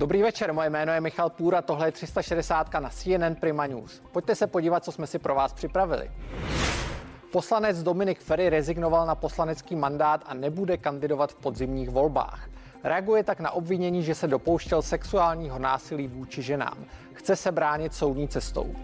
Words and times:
Dobrý 0.00 0.22
večer, 0.22 0.52
moje 0.52 0.70
jméno 0.70 0.92
je 0.92 1.00
Michal 1.00 1.30
Půra, 1.30 1.62
tohle 1.62 1.88
je 1.88 1.92
360 1.92 2.74
na 2.74 2.90
CNN 2.90 3.34
Prima 3.40 3.66
News. 3.66 4.02
Pojďte 4.12 4.34
se 4.34 4.46
podívat, 4.46 4.84
co 4.84 4.92
jsme 4.92 5.06
si 5.06 5.18
pro 5.18 5.34
vás 5.34 5.52
připravili. 5.52 6.10
Poslanec 7.32 7.82
Dominik 7.82 8.20
Ferry 8.20 8.50
rezignoval 8.50 9.06
na 9.06 9.14
poslanecký 9.14 9.76
mandát 9.76 10.24
a 10.26 10.34
nebude 10.34 10.76
kandidovat 10.76 11.32
v 11.32 11.34
podzimních 11.34 11.90
volbách. 11.90 12.48
Reaguje 12.84 13.24
tak 13.24 13.40
na 13.40 13.50
obvinění, 13.50 14.02
že 14.02 14.14
se 14.14 14.26
dopouštěl 14.26 14.82
sexuálního 14.82 15.58
násilí 15.58 16.08
vůči 16.08 16.42
ženám. 16.42 16.84
Chce 17.12 17.36
se 17.36 17.52
bránit 17.52 17.94
soudní 17.94 18.28
cestou. 18.28 18.74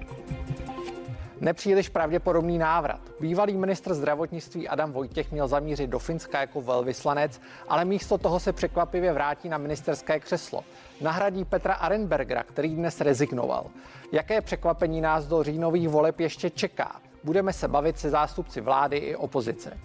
Nepříliš 1.41 1.89
pravděpodobný 1.89 2.59
návrat. 2.59 3.00
Bývalý 3.21 3.57
ministr 3.57 3.95
zdravotnictví 3.95 4.69
Adam 4.69 4.93
Vojtěch 4.93 5.32
měl 5.32 5.48
zamířit 5.48 5.91
do 5.91 5.98
Finska 5.98 6.41
jako 6.41 6.61
velvyslanec, 6.61 7.41
ale 7.69 7.84
místo 7.84 8.19
toho 8.19 8.41
se 8.41 8.52
překvapivě 8.52 9.12
vrátí 9.12 9.48
na 9.48 9.59
ministerské 9.59 10.20
křeslo. 10.20 10.64
Nahradí 11.01 11.45
Petra 11.45 11.75
Arenbergera, 11.75 12.42
který 12.42 12.75
dnes 12.75 13.01
rezignoval. 13.01 13.66
Jaké 14.12 14.41
překvapení 14.41 15.01
nás 15.01 15.27
do 15.27 15.42
říjnových 15.42 15.88
voleb 15.88 16.20
ještě 16.20 16.51
čeká? 16.51 17.01
Budeme 17.25 17.53
se 17.53 17.69
bavit 17.69 17.98
se 17.98 18.11
zástupci 18.11 18.61
vlády 18.61 18.97
i 18.97 19.16
opozice. 19.16 19.78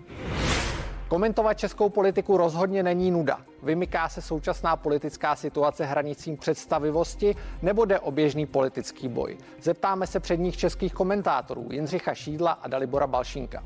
Komentovat 1.11 1.53
českou 1.53 1.89
politiku 1.89 2.37
rozhodně 2.37 2.83
není 2.83 3.11
nuda. 3.11 3.37
Vymyká 3.63 4.09
se 4.09 4.21
současná 4.21 4.75
politická 4.75 5.35
situace 5.35 5.85
hranicím 5.85 6.37
představivosti 6.37 7.35
nebo 7.61 7.85
jde 7.85 7.99
o 7.99 8.11
běžný 8.11 8.45
politický 8.45 9.07
boj. 9.07 9.37
Zeptáme 9.61 10.07
se 10.07 10.19
předních 10.19 10.57
českých 10.57 10.93
komentátorů 10.93 11.67
Jindřicha 11.71 12.13
Šídla 12.13 12.51
a 12.51 12.67
Dalibora 12.67 13.07
Balšínka. 13.07 13.63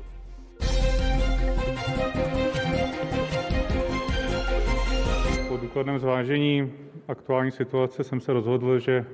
Po 5.48 5.56
důkladném 5.56 5.98
zvážení 5.98 6.72
aktuální 7.08 7.50
situace 7.50 8.04
jsem 8.04 8.20
se 8.20 8.32
rozhodl, 8.32 8.78
že 8.78 9.04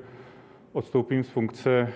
odstoupím 0.72 1.24
z 1.24 1.28
funkce 1.28 1.92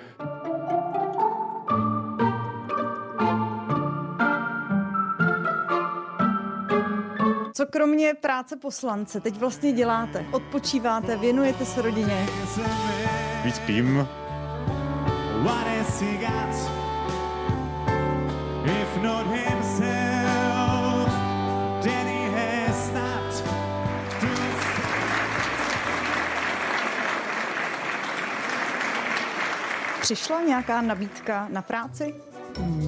Co 7.57 7.67
kromě 7.67 8.15
práce 8.15 8.57
poslance 8.57 9.21
teď 9.21 9.39
vlastně 9.39 9.73
děláte? 9.73 10.27
Odpočíváte, 10.33 11.17
věnujete 11.17 11.65
se 11.65 11.83
rodině? 11.83 12.27
Víc 13.45 13.57
spím. 13.57 14.09
Přišla 30.01 30.41
nějaká 30.41 30.81
nabídka 30.81 31.49
na 31.51 31.62
práci? 31.62 32.15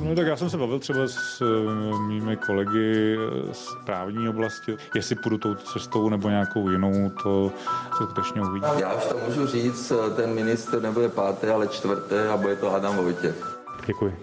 No 0.04 0.14
tak 0.14 0.26
já 0.26 0.36
jsem 0.36 0.50
se 0.50 0.56
bavil 0.56 0.78
třeba 0.78 1.00
s 1.06 1.40
uh, 1.40 2.00
mými 2.00 2.36
kolegy 2.36 3.16
z 3.52 3.68
právní 3.84 4.28
oblasti, 4.28 4.76
jestli 4.94 5.14
půjdu 5.14 5.38
tou 5.38 5.54
cestou 5.54 6.08
nebo 6.08 6.28
nějakou 6.28 6.70
jinou, 6.70 7.10
to 7.22 7.52
se 7.98 8.04
skutečně 8.04 8.40
uvidí. 8.40 8.66
Já 8.80 8.94
už 8.94 9.04
to 9.04 9.16
můžu 9.26 9.46
říct, 9.46 9.92
ten 10.16 10.34
minister 10.34 10.82
nebude 10.82 11.08
páté, 11.08 11.52
ale 11.52 11.68
čtvrté 11.68 12.28
a 12.28 12.36
bude 12.36 12.56
to 12.56 12.74
Adam 12.74 12.96
Vojtěch. 12.96 13.58
Děkuji. 13.86 14.16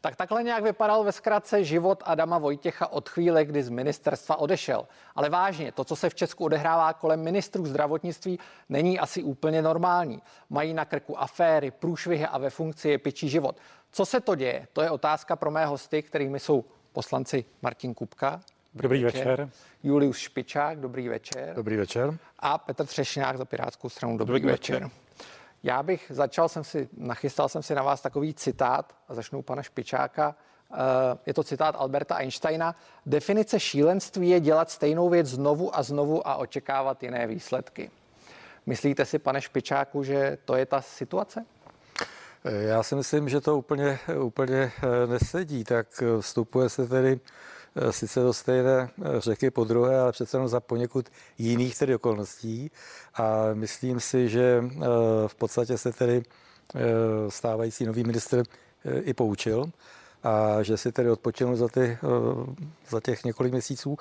Tak 0.00 0.16
takhle 0.16 0.42
nějak 0.42 0.62
vypadal 0.64 1.04
ve 1.04 1.12
zkratce 1.12 1.64
život 1.64 2.02
Adama 2.06 2.38
Vojtěcha 2.38 2.86
od 2.86 3.08
chvíle, 3.08 3.44
kdy 3.44 3.62
z 3.62 3.68
ministerstva 3.68 4.36
odešel. 4.36 4.86
Ale 5.14 5.28
vážně, 5.28 5.72
to, 5.72 5.84
co 5.84 5.96
se 5.96 6.10
v 6.10 6.14
Česku 6.14 6.44
odehrává 6.44 6.92
kolem 6.92 7.22
ministrů 7.22 7.66
zdravotnictví, 7.66 8.38
není 8.68 8.98
asi 8.98 9.22
úplně 9.22 9.62
normální. 9.62 10.22
Mají 10.50 10.74
na 10.74 10.84
krku 10.84 11.20
aféry, 11.20 11.70
průšvihy 11.70 12.26
a 12.26 12.38
ve 12.38 12.50
funkci 12.50 12.88
je 12.88 12.98
pičí 12.98 13.28
život. 13.28 13.56
Co 13.92 14.06
se 14.06 14.20
to 14.20 14.34
děje? 14.34 14.66
To 14.72 14.82
je 14.82 14.90
otázka 14.90 15.36
pro 15.36 15.50
mé 15.50 15.66
hosty, 15.66 16.02
kterými 16.02 16.40
jsou 16.40 16.64
poslanci 16.92 17.44
Martin 17.62 17.94
Kupka. 17.94 18.40
Dobrý, 18.74 18.82
dobrý 18.82 19.04
večer. 19.04 19.26
večer. 19.26 19.50
Julius 19.82 20.18
Špičák, 20.18 20.80
dobrý 20.80 21.08
večer. 21.08 21.52
Dobrý 21.54 21.76
večer. 21.76 22.18
A 22.38 22.58
Petr 22.58 22.86
Třešňák 22.86 23.38
za 23.38 23.44
Pirátskou 23.44 23.88
stranu, 23.88 24.16
dobrý, 24.16 24.40
dobrý 24.40 24.52
večer. 24.52 24.82
večer. 24.82 24.90
Já 25.62 25.82
bych 25.82 26.06
začal, 26.14 26.48
jsem 26.48 26.64
si, 26.64 26.88
nachystal 26.96 27.48
jsem 27.48 27.62
si 27.62 27.74
na 27.74 27.82
vás 27.82 28.00
takový 28.00 28.34
citát 28.34 28.96
a 29.08 29.14
začnu 29.14 29.42
pana 29.42 29.62
Špičáka. 29.62 30.34
Eh, 30.72 30.76
je 31.26 31.34
to 31.34 31.44
citát 31.44 31.74
Alberta 31.78 32.14
Einsteina. 32.14 32.74
Definice 33.06 33.60
šílenství 33.60 34.28
je 34.28 34.40
dělat 34.40 34.70
stejnou 34.70 35.08
věc 35.08 35.26
znovu 35.26 35.76
a 35.76 35.82
znovu 35.82 36.28
a 36.28 36.36
očekávat 36.36 37.02
jiné 37.02 37.26
výsledky. 37.26 37.90
Myslíte 38.66 39.04
si, 39.04 39.18
pane 39.18 39.40
Špičáku, 39.40 40.02
že 40.02 40.38
to 40.44 40.56
je 40.56 40.66
ta 40.66 40.80
situace? 40.80 41.44
Já 42.44 42.82
si 42.82 42.94
myslím, 42.94 43.28
že 43.28 43.40
to 43.40 43.56
úplně, 43.56 43.98
úplně 44.20 44.72
eh, 44.82 45.06
nesedí. 45.06 45.64
Tak 45.64 46.02
vstupuje 46.20 46.68
se 46.68 46.88
tedy 46.88 47.20
Eh, 47.20 47.59
sice 47.90 48.20
do 48.20 48.32
stejné 48.32 48.90
eh, 48.98 49.20
řeky 49.20 49.50
po 49.50 49.64
druhé, 49.64 50.00
ale 50.00 50.12
přece 50.12 50.36
jenom 50.36 50.48
za 50.48 50.60
poněkud 50.60 51.08
jiných 51.38 51.78
tedy 51.78 51.94
okolností. 51.94 52.70
A 53.14 53.54
myslím 53.54 54.00
si, 54.00 54.28
že 54.28 54.64
eh, 54.64 54.78
v 55.26 55.34
podstatě 55.34 55.78
se 55.78 55.92
tedy 55.92 56.22
stávající 57.28 57.86
nový 57.86 58.04
ministr 58.04 58.42
i 59.02 59.14
poučil 59.14 59.70
a 60.22 60.62
že 60.62 60.76
si 60.76 60.92
tedy 60.92 61.10
odpočinul 61.10 61.56
za, 61.56 61.68
ty, 61.68 61.98
za 62.88 63.00
těch 63.00 63.24
několik 63.24 63.52
měsíců. 63.52 63.96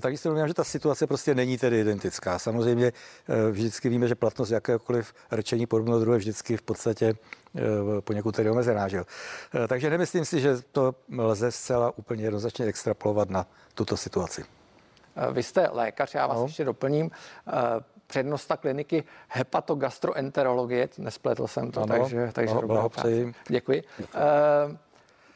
Takže 0.00 0.18
si 0.18 0.28
domnívám, 0.28 0.48
že 0.48 0.54
ta 0.54 0.64
situace 0.64 1.06
prostě 1.06 1.34
není 1.34 1.58
tedy 1.58 1.80
identická. 1.80 2.38
Samozřejmě 2.38 2.92
vždycky 3.50 3.88
víme, 3.88 4.08
že 4.08 4.14
platnost 4.14 4.50
jakéhokoliv 4.50 5.14
rčení 5.32 5.66
podobného 5.66 6.00
druhé 6.00 6.18
vždycky 6.18 6.56
v 6.56 6.62
podstatě 6.62 7.14
poněkud 8.00 8.36
tedy 8.36 8.50
omezená. 8.50 8.88
Že? 8.88 9.02
Takže 9.68 9.90
nemyslím 9.90 10.24
si, 10.24 10.40
že 10.40 10.56
to 10.72 10.94
lze 11.18 11.52
zcela 11.52 11.92
úplně 11.96 12.24
jednoznačně 12.24 12.66
extrapolovat 12.66 13.30
na 13.30 13.46
tuto 13.74 13.96
situaci. 13.96 14.44
Vy 15.32 15.42
jste 15.42 15.68
lékař, 15.72 16.14
já 16.14 16.26
vás 16.26 16.38
no. 16.38 16.44
ještě 16.44 16.64
doplním 16.64 17.10
přednosta 18.06 18.56
kliniky 18.56 19.04
hepatogastroenterologie, 19.28 20.88
nespletl 20.98 21.46
jsem 21.46 21.70
to, 21.70 21.82
ano, 21.82 21.98
takže, 21.98 22.30
takže 22.32 22.54
no, 22.54 22.90
Děkuji. 23.48 23.82
Uh, 23.98 24.76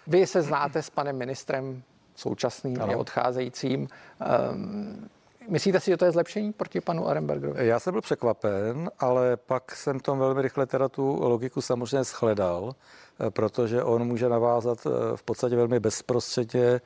vy 0.08 0.26
se 0.26 0.42
znáte 0.42 0.82
s 0.82 0.90
panem 0.90 1.16
ministrem 1.16 1.82
současným 2.14 2.82
ano. 2.82 2.98
odcházejícím. 2.98 3.88
Um, 4.52 5.08
Myslíte 5.48 5.80
si, 5.80 5.90
že 5.90 5.96
to 5.96 6.04
je 6.04 6.12
zlepšení 6.12 6.52
proti 6.52 6.80
panu 6.80 7.08
Arenbergerovi? 7.08 7.66
Já 7.66 7.80
jsem 7.80 7.92
byl 7.94 8.00
překvapen, 8.00 8.90
ale 8.98 9.36
pak 9.36 9.76
jsem 9.76 10.00
tom 10.00 10.18
velmi 10.18 10.42
rychle 10.42 10.66
teda 10.66 10.88
tu 10.88 11.18
logiku 11.20 11.60
samozřejmě 11.60 12.04
shledal, 12.04 12.74
eh, 13.20 13.30
protože 13.30 13.82
on 13.82 14.04
může 14.04 14.28
navázat 14.28 14.86
eh, 14.86 15.16
v 15.16 15.22
podstatě 15.22 15.56
velmi 15.56 15.80
bezprostředně 15.80 16.64
eh, 16.64 16.80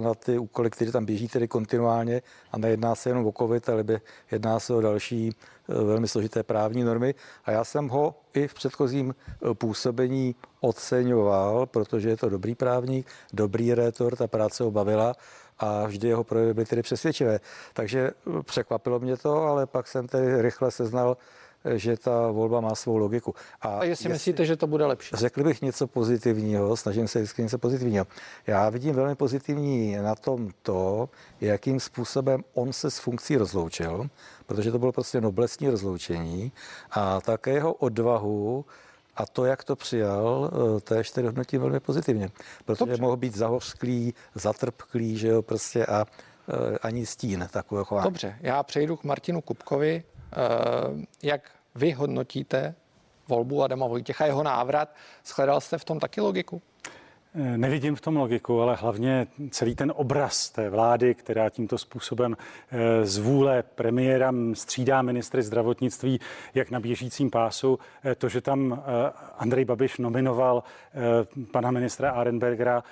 na 0.00 0.14
ty 0.14 0.38
úkoly, 0.38 0.70
které 0.70 0.92
tam 0.92 1.04
běží 1.04 1.28
tedy 1.28 1.48
kontinuálně 1.48 2.22
a 2.52 2.58
nejedná 2.58 2.94
se 2.94 3.10
jenom 3.10 3.26
o 3.26 3.32
COVID, 3.32 3.68
ale 3.68 3.84
jedná 4.30 4.60
se 4.60 4.74
o 4.74 4.80
další 4.80 5.32
velmi 5.68 6.08
složité 6.08 6.42
právní 6.42 6.84
normy. 6.84 7.14
A 7.44 7.50
já 7.50 7.64
jsem 7.64 7.88
ho 7.88 8.14
i 8.34 8.48
v 8.48 8.54
předchozím 8.54 9.14
působení 9.54 10.34
oceňoval, 10.60 11.66
protože 11.66 12.08
je 12.08 12.16
to 12.16 12.28
dobrý 12.28 12.54
právník, 12.54 13.06
dobrý 13.32 13.74
rétor, 13.74 14.16
ta 14.16 14.26
práce 14.26 14.64
ho 14.64 14.70
bavila 14.70 15.14
a 15.58 15.86
vždy 15.86 16.08
jeho 16.08 16.24
projevy 16.24 16.54
byly 16.54 16.66
tedy 16.66 16.82
přesvědčivé. 16.82 17.40
Takže 17.72 18.10
eh, 18.10 18.42
překvapilo 18.42 19.00
mě 19.00 19.16
to, 19.16 19.42
ale 19.42 19.66
pak 19.66 19.88
jsem 19.88 20.08
tedy 20.08 20.42
rychle 20.42 20.70
seznal, 20.70 21.16
eh, 21.64 21.78
že 21.78 21.96
ta 21.96 22.30
volba 22.30 22.60
má 22.60 22.74
svou 22.74 22.96
logiku. 22.96 23.34
A, 23.60 23.68
a 23.68 23.84
jestli 23.84 24.08
myslíte, 24.08 24.44
že 24.44 24.56
to 24.56 24.66
bude 24.66 24.86
lepší? 24.86 25.16
Řekl 25.16 25.44
bych 25.44 25.62
něco 25.62 25.86
pozitivního, 25.86 26.76
snažím 26.76 27.08
se 27.08 27.18
vždycky 27.18 27.42
něco 27.42 27.58
pozitivního. 27.58 28.06
Já 28.46 28.70
vidím 28.70 28.94
velmi 28.94 29.14
pozitivní 29.14 29.96
na 29.96 30.14
tom 30.14 30.50
to, 30.62 31.08
jakým 31.40 31.80
způsobem 31.80 32.44
on 32.54 32.72
se 32.72 32.90
s 32.90 32.98
funkcí 32.98 33.36
rozloučil, 33.36 34.08
protože 34.46 34.72
to 34.72 34.78
bylo 34.78 34.92
prostě 34.92 35.20
noblesní 35.20 35.68
rozloučení 35.68 36.52
a 36.90 37.20
také 37.20 37.50
jeho 37.50 37.72
odvahu 37.72 38.64
a 39.16 39.26
to, 39.26 39.44
jak 39.44 39.64
to 39.64 39.76
přijal, 39.76 40.50
eh, 40.76 40.80
též 40.80 41.10
tedy 41.10 41.26
hodnotím 41.26 41.60
velmi 41.60 41.80
pozitivně, 41.80 42.28
protože 42.64 42.78
Dobře. 42.78 43.02
mohl 43.02 43.16
být 43.16 43.34
zahořklý, 43.34 44.14
zatrpklý, 44.34 45.18
že 45.18 45.28
jo, 45.28 45.42
prostě 45.42 45.86
a 45.86 46.06
eh, 46.48 46.78
ani 46.78 47.06
stín 47.06 47.48
takového 47.50 47.84
chování. 47.84 48.04
Dobře, 48.04 48.38
já 48.40 48.62
přejdu 48.62 48.96
k 48.96 49.04
Martinu 49.04 49.40
Kupkovi. 49.40 50.02
Eh, 50.32 50.36
jak 51.22 51.50
vy 51.74 51.92
hodnotíte 51.92 52.74
volbu 53.28 53.62
Adama 53.62 53.86
Vojtěcha, 53.86 54.26
jeho 54.26 54.42
návrat? 54.42 54.94
Shledal 55.24 55.60
jste 55.60 55.78
v 55.78 55.84
tom 55.84 56.00
taky 56.00 56.20
logiku? 56.20 56.62
Eh, 57.36 57.58
nevidím 57.58 57.96
v 57.96 58.00
tom 58.00 58.16
logiku, 58.16 58.60
ale 58.60 58.74
hlavně 58.74 59.26
celý 59.50 59.74
ten 59.74 59.92
obraz 59.96 60.50
té 60.50 60.70
vlády, 60.70 61.14
která 61.14 61.50
tímto 61.50 61.78
způsobem 61.78 62.36
eh, 62.70 63.06
z 63.06 63.18
vůle 63.18 63.62
premiéra 63.74 64.32
střídá 64.52 65.02
ministry 65.02 65.42
zdravotnictví 65.42 66.20
jak 66.54 66.70
na 66.70 66.80
běžícím 66.80 67.30
pásu. 67.30 67.78
Eh, 68.04 68.14
to, 68.14 68.28
že 68.28 68.40
tam 68.40 68.82
Andrej 69.38 69.64
Babiš 69.64 69.98
nominoval 69.98 70.62
pana 71.52 71.70
ministra 71.70 72.10
Arenbergera, 72.10 72.82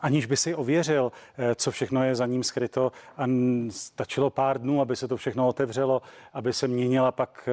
aniž 0.00 0.26
by 0.26 0.36
si 0.36 0.54
ověřil, 0.54 1.12
co 1.54 1.70
všechno 1.70 2.04
je 2.04 2.14
za 2.14 2.26
ním 2.26 2.42
skryto 2.42 2.92
a 3.16 3.24
stačilo 3.70 4.30
pár 4.30 4.60
dnů, 4.60 4.80
aby 4.80 4.96
se 4.96 5.08
to 5.08 5.16
všechno 5.16 5.48
otevřelo, 5.48 6.02
aby 6.32 6.52
se 6.52 6.68
měnila 6.68 7.12
pak 7.12 7.48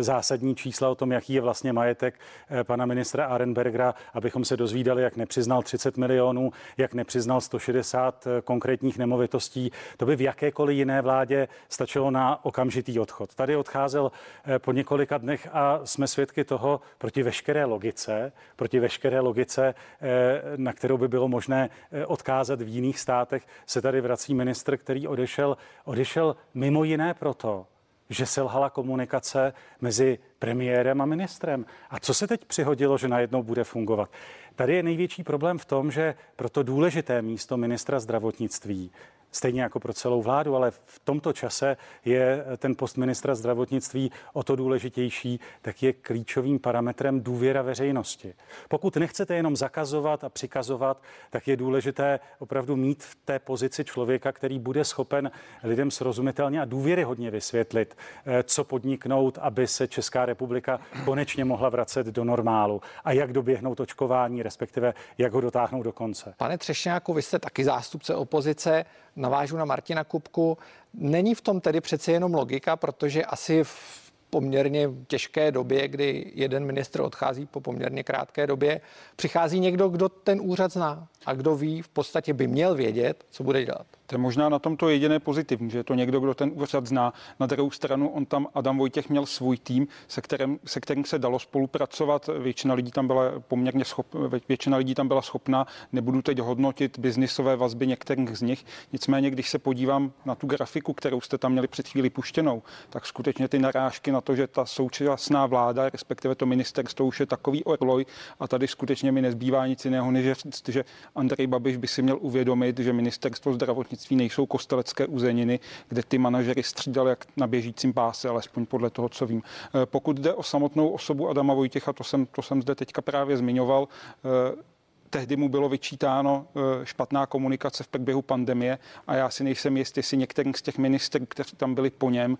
zásadní 0.00 0.56
čísla 0.56 0.88
o 0.88 0.94
tom, 0.94 1.12
jaký 1.12 1.32
je 1.32 1.40
vlastně 1.40 1.72
majetek 1.72 2.20
pana 2.62 2.86
ministra 2.86 3.26
Arenbergera, 3.26 3.94
abychom 4.14 4.44
se 4.44 4.56
dozvídali, 4.56 5.02
jak 5.02 5.16
nepřiznal 5.16 5.57
nepřiznal 5.58 5.62
30 5.62 5.96
milionů, 5.96 6.52
jak 6.76 6.94
nepřiznal 6.94 7.40
160 7.40 8.26
eh, 8.26 8.42
konkrétních 8.42 8.98
nemovitostí. 8.98 9.70
To 9.96 10.06
by 10.06 10.16
v 10.16 10.20
jakékoliv 10.20 10.76
jiné 10.76 11.02
vládě 11.02 11.48
stačilo 11.68 12.10
na 12.10 12.44
okamžitý 12.44 12.98
odchod. 13.00 13.34
Tady 13.34 13.56
odcházel 13.56 14.10
eh, 14.44 14.58
po 14.58 14.72
několika 14.72 15.18
dnech 15.18 15.48
a 15.52 15.80
jsme 15.84 16.06
svědky 16.06 16.44
toho 16.44 16.80
proti 16.98 17.22
veškeré 17.22 17.64
logice, 17.64 18.32
proti 18.56 18.80
veškeré 18.80 19.20
logice, 19.20 19.74
eh, 19.74 20.42
na 20.56 20.72
kterou 20.72 20.98
by 20.98 21.08
bylo 21.08 21.28
možné 21.28 21.70
odkázat 22.06 22.62
v 22.62 22.68
jiných 22.68 22.98
státech, 22.98 23.46
se 23.66 23.82
tady 23.82 24.00
vrací 24.00 24.34
ministr, 24.34 24.76
který 24.76 25.08
odešel, 25.08 25.56
odešel 25.84 26.36
mimo 26.54 26.84
jiné 26.84 27.14
proto, 27.14 27.66
že 28.10 28.26
selhala 28.26 28.70
komunikace 28.70 29.52
mezi 29.80 30.18
premiérem 30.38 31.00
a 31.00 31.06
ministrem. 31.06 31.66
A 31.90 32.00
co 32.00 32.14
se 32.14 32.26
teď 32.26 32.44
přihodilo, 32.44 32.98
že 32.98 33.08
najednou 33.08 33.42
bude 33.42 33.64
fungovat? 33.64 34.10
Tady 34.58 34.74
je 34.74 34.82
největší 34.82 35.22
problém 35.24 35.58
v 35.58 35.64
tom, 35.64 35.90
že 35.90 36.14
pro 36.36 36.48
to 36.48 36.62
důležité 36.62 37.22
místo 37.22 37.56
ministra 37.56 38.00
zdravotnictví 38.00 38.90
stejně 39.32 39.62
jako 39.62 39.80
pro 39.80 39.92
celou 39.92 40.22
vládu, 40.22 40.56
ale 40.56 40.70
v 40.70 41.00
tomto 41.04 41.32
čase 41.32 41.76
je 42.04 42.44
ten 42.58 42.74
post 42.74 42.96
ministra 42.96 43.34
zdravotnictví 43.34 44.10
o 44.32 44.42
to 44.42 44.56
důležitější, 44.56 45.40
tak 45.62 45.82
je 45.82 45.92
klíčovým 45.92 46.58
parametrem 46.58 47.20
důvěra 47.20 47.62
veřejnosti. 47.62 48.34
Pokud 48.68 48.96
nechcete 48.96 49.34
jenom 49.34 49.56
zakazovat 49.56 50.24
a 50.24 50.28
přikazovat, 50.28 51.02
tak 51.30 51.48
je 51.48 51.56
důležité 51.56 52.20
opravdu 52.38 52.76
mít 52.76 53.02
v 53.02 53.14
té 53.24 53.38
pozici 53.38 53.84
člověka, 53.84 54.32
který 54.32 54.58
bude 54.58 54.84
schopen 54.84 55.30
lidem 55.62 55.90
srozumitelně 55.90 56.60
a 56.60 56.64
důvěryhodně 56.64 57.30
vysvětlit, 57.30 57.96
eh, 58.26 58.42
co 58.42 58.64
podniknout, 58.64 59.38
aby 59.38 59.66
se 59.66 59.88
Česká 59.88 60.26
republika 60.26 60.80
konečně 61.04 61.44
mohla 61.44 61.68
vracet 61.68 62.06
do 62.06 62.24
normálu 62.24 62.80
a 63.04 63.12
jak 63.12 63.32
doběhnout 63.32 63.80
očkování, 63.80 64.42
respektive 64.42 64.94
jak 65.18 65.32
ho 65.32 65.40
dotáhnout 65.40 65.82
do 65.82 65.92
konce. 65.92 66.34
Pane 66.36 66.58
Třešňáku, 66.58 67.14
vy 67.14 67.22
jste 67.22 67.38
taky 67.38 67.64
zástupce 67.64 68.14
opozice 68.14 68.84
navážu 69.18 69.56
na 69.56 69.64
Martina 69.64 70.04
Kupku. 70.04 70.58
Není 70.94 71.34
v 71.34 71.40
tom 71.40 71.60
tedy 71.60 71.80
přece 71.80 72.12
jenom 72.12 72.34
logika, 72.34 72.76
protože 72.76 73.24
asi 73.24 73.64
v 73.64 74.08
poměrně 74.30 74.90
těžké 75.06 75.52
době, 75.52 75.88
kdy 75.88 76.32
jeden 76.34 76.64
ministr 76.64 77.00
odchází 77.00 77.46
po 77.46 77.60
poměrně 77.60 78.04
krátké 78.04 78.46
době, 78.46 78.80
přichází 79.16 79.60
někdo, 79.60 79.88
kdo 79.88 80.08
ten 80.08 80.40
úřad 80.42 80.72
zná 80.72 81.08
a 81.26 81.34
kdo 81.34 81.56
ví, 81.56 81.82
v 81.82 81.88
podstatě 81.88 82.32
by 82.32 82.46
měl 82.46 82.74
vědět, 82.74 83.24
co 83.30 83.44
bude 83.44 83.64
dělat. 83.64 83.86
To 84.08 84.14
je 84.14 84.18
možná 84.18 84.48
na 84.48 84.58
tomto 84.58 84.88
jediné 84.88 85.20
pozitivní, 85.20 85.70
že 85.70 85.78
je 85.78 85.84
to 85.84 85.94
někdo, 85.94 86.20
kdo 86.20 86.34
ten 86.34 86.50
úřad 86.54 86.86
zná. 86.86 87.12
Na 87.40 87.46
druhou 87.46 87.70
stranu 87.70 88.08
on 88.08 88.26
tam, 88.26 88.46
Adam 88.54 88.78
Vojtěch, 88.78 89.08
měl 89.08 89.26
svůj 89.26 89.58
tým, 89.58 89.88
se 90.08 90.20
kterým, 90.20 90.58
se 90.64 90.80
kterým 90.80 91.04
se 91.04 91.18
dalo 91.18 91.38
spolupracovat. 91.38 92.30
Většina 92.38 92.74
lidí 92.74 92.90
tam 92.90 93.06
byla 93.06 93.22
poměrně 93.48 93.84
schop, 93.84 94.06
většina 94.48 94.76
lidí 94.76 94.94
tam 94.94 95.08
byla 95.08 95.22
schopná. 95.22 95.66
Nebudu 95.92 96.22
teď 96.22 96.38
hodnotit 96.38 96.98
biznisové 96.98 97.56
vazby 97.56 97.86
některých 97.86 98.38
z 98.38 98.42
nich. 98.42 98.64
Nicméně, 98.92 99.30
když 99.30 99.50
se 99.50 99.58
podívám 99.58 100.12
na 100.24 100.34
tu 100.34 100.46
grafiku, 100.46 100.92
kterou 100.92 101.20
jste 101.20 101.38
tam 101.38 101.52
měli 101.52 101.68
před 101.68 101.88
chvíli 101.88 102.10
puštěnou, 102.10 102.62
tak 102.90 103.06
skutečně 103.06 103.48
ty 103.48 103.58
narážky 103.58 104.12
na 104.12 104.20
to, 104.20 104.36
že 104.36 104.46
ta 104.46 104.66
současná 104.66 105.46
vláda, 105.46 105.90
respektive 105.90 106.34
to 106.34 106.46
ministerstvo 106.46 107.06
už 107.06 107.20
je 107.20 107.26
takový 107.26 107.64
orloj 107.64 108.06
a 108.40 108.48
tady 108.48 108.68
skutečně 108.68 109.12
mi 109.12 109.22
nezbývá 109.22 109.66
nic 109.66 109.84
jiného, 109.84 110.10
než 110.10 110.36
že 110.68 110.84
Andrej 111.14 111.46
Babiš 111.46 111.76
by 111.76 111.88
si 111.88 112.02
měl 112.02 112.18
uvědomit, 112.20 112.78
že 112.78 112.92
ministerstvo 112.92 113.52
zdravotnictví 113.52 113.97
zdravotnictví 113.98 114.16
nejsou 114.16 114.46
kostelecké 114.46 115.06
uzeniny, 115.06 115.60
kde 115.88 116.02
ty 116.02 116.18
manažery 116.18 116.62
střídali 116.62 117.10
jak 117.10 117.26
na 117.36 117.46
běžícím 117.46 117.92
páse, 117.92 118.28
alespoň 118.28 118.66
podle 118.66 118.90
toho, 118.90 119.08
co 119.08 119.26
vím. 119.26 119.42
Eh, 119.42 119.86
pokud 119.86 120.16
jde 120.16 120.34
o 120.34 120.42
samotnou 120.42 120.88
osobu 120.88 121.28
Adama 121.28 121.54
Vojtěcha, 121.54 121.92
to 121.92 122.04
jsem, 122.04 122.26
to 122.26 122.42
jsem 122.42 122.62
zde 122.62 122.74
teďka 122.74 123.02
právě 123.02 123.36
zmiňoval, 123.36 123.88
eh, 123.88 124.62
tehdy 125.10 125.36
mu 125.36 125.48
bylo 125.48 125.68
vyčítáno 125.68 126.46
eh, 126.46 126.86
špatná 126.86 127.26
komunikace 127.26 127.84
v 127.84 127.88
průběhu 127.88 128.22
pandemie 128.22 128.78
a 129.06 129.14
já 129.14 129.30
si 129.30 129.44
nejsem 129.44 129.76
jist, 129.76 129.96
jestli 129.96 130.16
některý 130.16 130.52
z 130.54 130.62
těch 130.62 130.78
ministrů, 130.78 131.26
kteří 131.26 131.56
tam 131.56 131.74
byli 131.74 131.90
po 131.90 132.10
něm, 132.10 132.38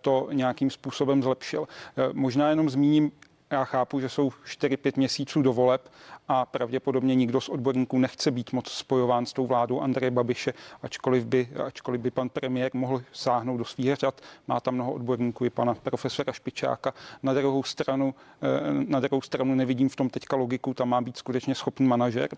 to 0.00 0.28
nějakým 0.32 0.70
způsobem 0.70 1.22
zlepšil. 1.22 1.68
Možná 2.12 2.50
jenom 2.50 2.70
zmíním 2.70 3.12
já 3.52 3.64
chápu, 3.64 4.00
že 4.00 4.08
jsou 4.08 4.28
4-5 4.28 4.92
měsíců 4.96 5.42
do 5.42 5.52
voleb 5.52 5.88
a 6.28 6.46
pravděpodobně 6.46 7.14
nikdo 7.14 7.40
z 7.40 7.48
odborníků 7.48 7.98
nechce 7.98 8.30
být 8.30 8.52
moc 8.52 8.70
spojován 8.70 9.26
s 9.26 9.32
tou 9.32 9.46
vládou 9.46 9.80
Andreje 9.80 10.10
Babiše, 10.10 10.52
ačkoliv 10.82 11.24
by, 11.24 11.48
ačkoliv 11.66 12.00
by 12.00 12.10
pan 12.10 12.28
premiér 12.28 12.70
mohl 12.74 13.02
sáhnout 13.12 13.56
do 13.56 13.64
svých 13.64 13.96
řad. 13.96 14.20
Má 14.48 14.60
tam 14.60 14.74
mnoho 14.74 14.92
odborníků, 14.92 15.44
i 15.44 15.50
pana 15.50 15.74
profesora 15.74 16.32
Špičáka. 16.32 16.94
Na 17.22 17.34
druhou 17.34 17.62
stranu, 17.62 18.14
eh, 18.42 18.84
na 18.88 19.00
druhou 19.00 19.22
stranu 19.22 19.54
nevidím 19.54 19.88
v 19.88 19.96
tom 19.96 20.10
teďka 20.10 20.36
logiku, 20.36 20.74
tam 20.74 20.88
má 20.88 21.00
být 21.00 21.16
skutečně 21.16 21.54
schopný 21.54 21.86
manažer. 21.86 22.28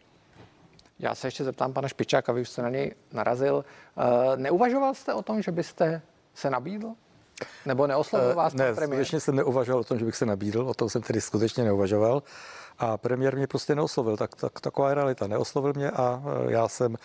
Já 0.99 1.15
se 1.15 1.27
ještě 1.27 1.45
zeptám 1.45 1.73
pana 1.73 1.89
Špičáka, 1.89 2.33
vy 2.33 2.41
už 2.41 2.49
jste 2.49 2.63
na 2.63 2.71
něj 2.71 2.95
narazil. 3.13 3.65
Eh, 3.65 4.37
neuvažoval 4.37 4.95
jste 4.95 5.15
o 5.15 5.23
tom, 5.23 5.43
že 5.43 5.53
byste 5.53 6.03
se 6.35 6.51
nabídl? 6.51 6.89
Nebo 7.67 7.87
neoslovil 7.87 8.35
vás 8.35 8.55
ne, 8.55 8.75
premiér? 8.75 8.99
skutečně 8.99 9.21
jsem 9.21 9.37
neuvažoval 9.37 9.81
o 9.81 9.85
tom, 9.85 9.99
že 9.99 10.05
bych 10.05 10.17
se 10.17 10.27
nabídl, 10.27 10.61
o 10.69 10.75
tom 10.75 10.91
jsem 10.91 11.03
tedy 11.03 11.21
skutečně 11.21 11.65
neuvažoval. 11.65 12.23
A 12.79 12.99
premiér 12.99 13.37
mě 13.37 13.47
prostě 13.47 13.75
neoslovil, 13.75 14.17
tak, 14.17 14.35
tak 14.35 14.61
taková 14.61 14.89
je 14.89 14.95
realita. 14.95 15.27
Neoslovil 15.27 15.73
mě 15.77 15.91
a 15.91 16.23
e, 16.49 16.53
já 16.53 16.69
jsem 16.69 16.95
e, 16.95 16.99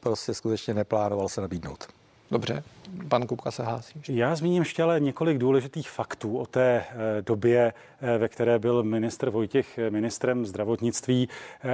prostě 0.00 0.34
skutečně 0.34 0.74
neplánoval 0.74 1.28
se 1.28 1.40
nabídnout. 1.40 1.97
Dobře, 2.30 2.62
pan 3.08 3.26
Kupka 3.26 3.50
se 3.50 3.62
hlásí. 3.62 4.00
Já 4.08 4.34
zmíním 4.34 4.62
ještě 4.62 4.82
ale 4.82 5.00
několik 5.00 5.38
důležitých 5.38 5.90
faktů 5.90 6.38
o 6.38 6.46
té 6.46 6.84
e, 7.18 7.22
době, 7.22 7.72
ve 8.18 8.28
které 8.28 8.58
byl 8.58 8.82
ministr 8.82 9.30
Vojtěch 9.30 9.78
ministrem 9.90 10.46
zdravotnictví 10.46 11.28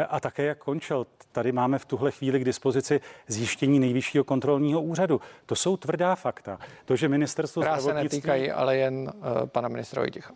a 0.09 0.21
také 0.21 0.45
jak 0.45 0.59
končil. 0.59 1.06
Tady 1.33 1.53
máme 1.53 1.79
v 1.79 1.85
tuhle 1.85 2.11
chvíli 2.11 2.41
k 2.41 2.45
dispozici 2.45 3.01
zjištění 3.29 3.79
nejvyššího 3.81 4.25
kontrolního 4.25 4.83
úřadu. 4.83 5.21
To 5.47 5.56
jsou 5.56 5.77
tvrdá 5.77 6.15
fakta. 6.15 6.59
To, 6.85 6.97
že 6.97 7.09
ministerstvo 7.09 7.62
Která 7.62 7.81
zdravotnictví... 7.81 8.21
se 8.21 8.29
netýkají 8.29 8.50
ale 8.50 8.77
jen 8.77 8.95
uh, 8.95 9.47
pana 9.47 9.69
ministra 9.69 10.03
Vojtěcha. 10.03 10.35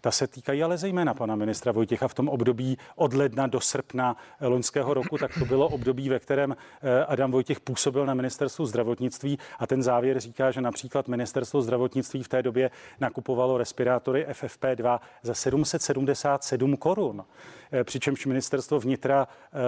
Ta 0.00 0.10
se 0.10 0.26
týkají 0.26 0.62
ale 0.62 0.78
zejména 0.78 1.14
pana 1.14 1.36
ministra 1.36 1.72
Vojtěcha 1.72 2.08
v 2.08 2.14
tom 2.14 2.28
období 2.28 2.78
od 2.96 3.12
ledna 3.14 3.46
do 3.46 3.60
srpna 3.60 4.16
loňského 4.40 4.94
roku, 4.94 5.18
tak 5.18 5.30
to 5.38 5.44
bylo 5.44 5.68
období, 5.68 6.08
ve 6.08 6.18
kterém 6.18 6.56
eh, 6.82 7.04
Adam 7.04 7.30
Vojtěch 7.30 7.60
působil 7.60 8.06
na 8.06 8.14
ministerstvu 8.14 8.66
zdravotnictví 8.66 9.38
a 9.58 9.66
ten 9.66 9.82
závěr 9.82 10.20
říká, 10.20 10.50
že 10.50 10.60
například 10.60 11.08
ministerstvo 11.08 11.62
zdravotnictví 11.62 12.22
v 12.22 12.28
té 12.28 12.42
době 12.42 12.70
nakupovalo 13.00 13.58
respirátory 13.58 14.26
FFP2 14.30 15.00
za 15.22 15.34
777 15.34 16.76
korun. 16.76 17.24
Eh, 17.72 17.84
přičemž 17.84 18.26
ministerstvo 18.26 18.80
vnitra 18.80 19.28
eh, 19.28 19.58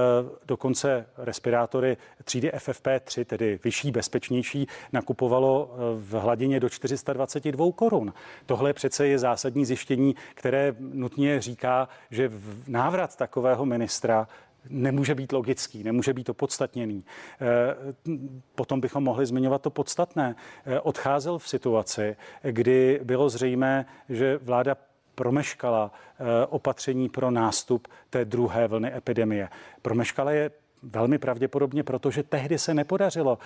dokonce 0.47 1.07
respirátory 1.17 1.97
třídy 2.25 2.51
FFP3, 2.51 3.25
tedy 3.25 3.59
vyšší, 3.65 3.91
bezpečnější, 3.91 4.67
nakupovalo 4.93 5.77
v 5.97 6.13
hladině 6.13 6.61
do 6.61 6.69
422 6.69 7.73
korun. 7.73 8.13
Tohle 8.47 8.73
přece 8.73 9.07
je 9.07 9.19
zásadní 9.19 9.65
zjištění, 9.65 10.15
které 10.35 10.75
nutně 10.79 11.41
říká, 11.41 11.89
že 12.11 12.31
návrat 12.67 13.17
takového 13.17 13.67
ministra 13.67 14.29
nemůže 14.69 15.15
být 15.15 15.33
logický, 15.33 15.85
nemůže 15.85 16.13
být 16.13 16.29
opodstatněný. 16.29 17.05
Eh, 17.41 18.17
potom 18.55 18.81
bychom 18.81 19.05
mohli 19.05 19.27
zmiňovat 19.27 19.63
to 19.63 19.71
podstatné. 19.71 20.35
Eh, 20.67 20.81
odcházel 20.81 21.39
v 21.39 21.49
situaci, 21.49 22.17
kdy 22.43 23.01
bylo 23.05 23.29
zřejmé, 23.29 23.87
že 24.09 24.39
vláda 24.43 24.77
promeškala 25.15 25.93
eh, 25.93 26.47
opatření 26.47 27.09
pro 27.09 27.31
nástup 27.31 27.89
té 28.11 28.25
druhé 28.25 28.69
vlny 28.69 28.97
epidemie. 28.97 29.49
Promeškala 29.83 30.31
je 30.31 30.51
Velmi 30.83 31.19
pravděpodobně, 31.19 31.83
protože 31.83 32.23
tehdy 32.23 32.59
se 32.59 32.75
nepodařilo 32.75 33.39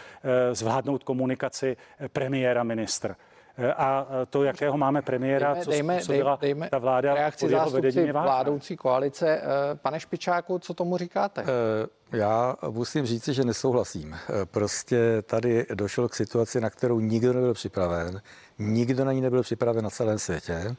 zvládnout 0.52 1.04
komunikaci 1.04 1.76
premiéra 2.12 2.62
ministr. 2.62 3.16
Eh, 3.58 3.72
a 3.72 4.06
eh, 4.22 4.26
to, 4.26 4.44
jakého 4.44 4.78
máme 4.78 5.02
premiéra, 5.02 5.48
dejme, 5.52 5.64
co 5.64 5.70
dejme, 5.70 5.94
způsobila 5.94 6.38
dejme, 6.40 6.68
ta 6.70 6.78
vláda 6.78 7.14
reakci 7.14 7.48
zástupci 7.48 8.12
vládoucí 8.12 8.76
koalice. 8.76 9.38
Eh, 9.38 9.42
pane 9.74 10.00
Špičáku, 10.00 10.58
co 10.58 10.74
tomu 10.74 10.96
říkáte? 10.96 11.44
Já 12.12 12.56
musím 12.70 13.06
říct, 13.06 13.28
že 13.28 13.44
nesouhlasím. 13.44 14.16
Prostě 14.44 15.22
tady 15.22 15.66
došlo 15.74 16.08
k 16.08 16.14
situaci, 16.14 16.60
na 16.60 16.70
kterou 16.70 17.00
nikdo 17.00 17.32
nebyl 17.32 17.54
připraven. 17.54 18.22
Nikdo 18.58 19.04
na 19.04 19.12
ní 19.12 19.20
nebyl 19.20 19.42
připraven 19.42 19.84
na 19.84 19.90
celém 19.90 20.18
světě. 20.18 20.76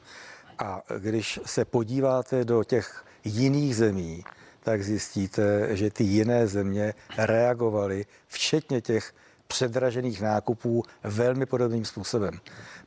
A 0.59 0.81
když 0.99 1.39
se 1.45 1.65
podíváte 1.65 2.45
do 2.45 2.63
těch 2.63 3.05
jiných 3.23 3.75
zemí, 3.75 4.23
tak 4.63 4.83
zjistíte, 4.83 5.75
že 5.75 5.89
ty 5.89 6.03
jiné 6.03 6.47
země 6.47 6.93
reagovaly, 7.17 8.05
včetně 8.27 8.81
těch 8.81 9.11
předražených 9.47 10.21
nákupů 10.21 10.83
velmi 11.03 11.45
podobným 11.45 11.85
způsobem. 11.85 12.39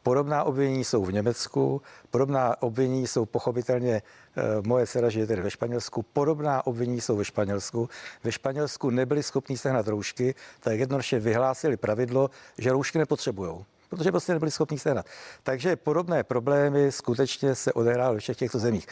Podobná 0.03 0.45
obvinění 0.45 0.85
jsou 0.85 1.05
v 1.05 1.13
Německu, 1.13 1.83
podobná 2.11 2.63
obvinění 2.63 3.07
jsou 3.07 3.27
pochopitelně 3.27 3.95
eh, 3.95 4.43
moje 4.67 4.87
dcera 4.87 5.09
žije 5.09 5.27
tedy 5.27 5.43
ve 5.43 5.51
Španělsku, 5.51 6.03
podobná 6.03 6.67
obvinění 6.67 7.01
jsou 7.01 7.17
ve 7.17 7.25
Španělsku. 7.25 7.89
Ve 8.25 8.33
Španělsku 8.33 8.91
nebyli 8.91 9.23
schopni 9.23 9.57
sehnat 9.57 9.89
roušky, 9.89 10.35
tak 10.61 10.79
jednoduše 10.79 11.19
vyhlásili 11.19 11.77
pravidlo, 11.77 12.31
že 12.59 12.73
roušky 12.73 12.99
nepotřebují 12.99 13.65
protože 13.89 14.11
prostě 14.11 14.33
nebyli 14.33 14.51
schopni 14.51 14.79
sehnat. 14.79 15.07
Takže 15.43 15.77
podobné 15.77 16.25
problémy 16.25 16.93
skutečně 16.93 17.55
se 17.55 17.73
odehrály 17.73 18.15
ve 18.15 18.21
všech 18.21 18.37
těchto 18.37 18.59
zemích. 18.59 18.87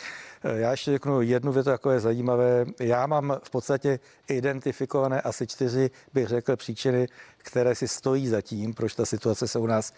Eh, 0.44 0.58
já 0.58 0.70
ještě 0.70 0.90
řeknu 0.90 1.22
jednu 1.22 1.52
větu, 1.52 1.70
jako 1.70 1.90
je 1.90 2.00
zajímavé. 2.00 2.64
Já 2.80 3.06
mám 3.06 3.36
v 3.44 3.50
podstatě 3.50 3.98
identifikované 4.28 5.20
asi 5.20 5.46
čtyři, 5.46 5.90
bych 6.14 6.26
řekl, 6.26 6.56
příčiny, 6.56 7.08
které 7.38 7.74
si 7.74 7.88
stojí 7.88 8.28
za 8.28 8.40
tím, 8.40 8.74
proč 8.74 8.94
ta 8.94 9.06
situace 9.06 9.48
se 9.48 9.58
u 9.58 9.66
nás 9.66 9.92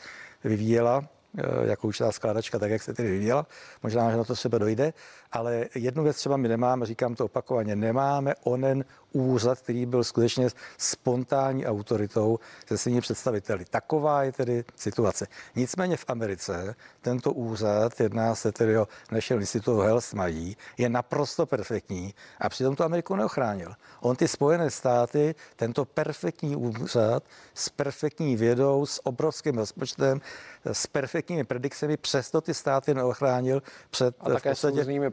vyvíjela 0.45 1.05
eh, 1.39 1.43
jako 1.69 1.87
určitá 1.87 2.13
skládačka, 2.13 2.59
tak 2.59 2.71
jak 2.71 2.83
se 2.83 2.95
tedy 2.95 3.11
vyvíjela. 3.11 3.47
Možná, 3.83 4.11
že 4.11 4.17
na 4.17 4.25
to 4.25 4.35
třeba 4.35 4.59
dojde, 4.59 4.93
ale 5.33 5.67
jednu 5.75 6.05
věc 6.05 6.17
třeba 6.17 6.37
my 6.37 6.49
nemáme, 6.49 6.87
říkám 6.87 7.15
to 7.15 7.25
opakovaně, 7.25 7.77
nemáme 7.77 8.35
onen 8.43 8.85
úřad, 9.13 9.61
který 9.61 9.87
byl 9.87 10.05
skutečně 10.05 10.49
spontánní 10.79 11.67
autoritou 11.67 12.39
se 12.67 12.79
svými 12.79 13.01
představiteli. 13.01 13.65
Taková 13.65 14.23
je 14.23 14.33
tedy 14.33 14.65
situace. 14.77 15.27
Nicméně 15.57 15.97
v 15.97 16.05
Americe 16.09 16.75
tento 17.01 17.33
úřad, 17.33 18.01
jedná 18.01 18.35
se 18.35 18.53
tedy 18.53 18.79
o 18.79 18.89
National 19.13 19.41
Institute 19.41 19.71
of 19.71 19.85
Health, 19.85 20.15
mají, 20.15 20.57
je 20.79 20.89
naprosto 20.89 21.47
perfektní 21.47 22.15
a 22.41 22.49
přitom 22.49 22.77
to 22.77 22.85
Ameriku 22.85 23.17
neochránil. 23.17 23.75
On 24.01 24.17
ty 24.17 24.29
Spojené 24.29 24.71
státy, 24.71 25.35
tento 25.57 25.85
perfektní 25.85 26.57
úřad 26.57 27.23
s 27.55 27.69
perfektní 27.69 28.37
vědou, 28.37 28.87
s 28.87 29.07
obrovským 29.07 29.59
rozpočtem, 29.59 30.21
s 30.65 30.87
perfektními 30.87 31.45
predikcemi, 31.45 31.97
přesto 31.97 32.41
ty 32.41 32.55
státy 32.55 32.95
neochránil 32.95 33.63
před 33.91 34.17
a 34.21 34.31
také 34.31 34.55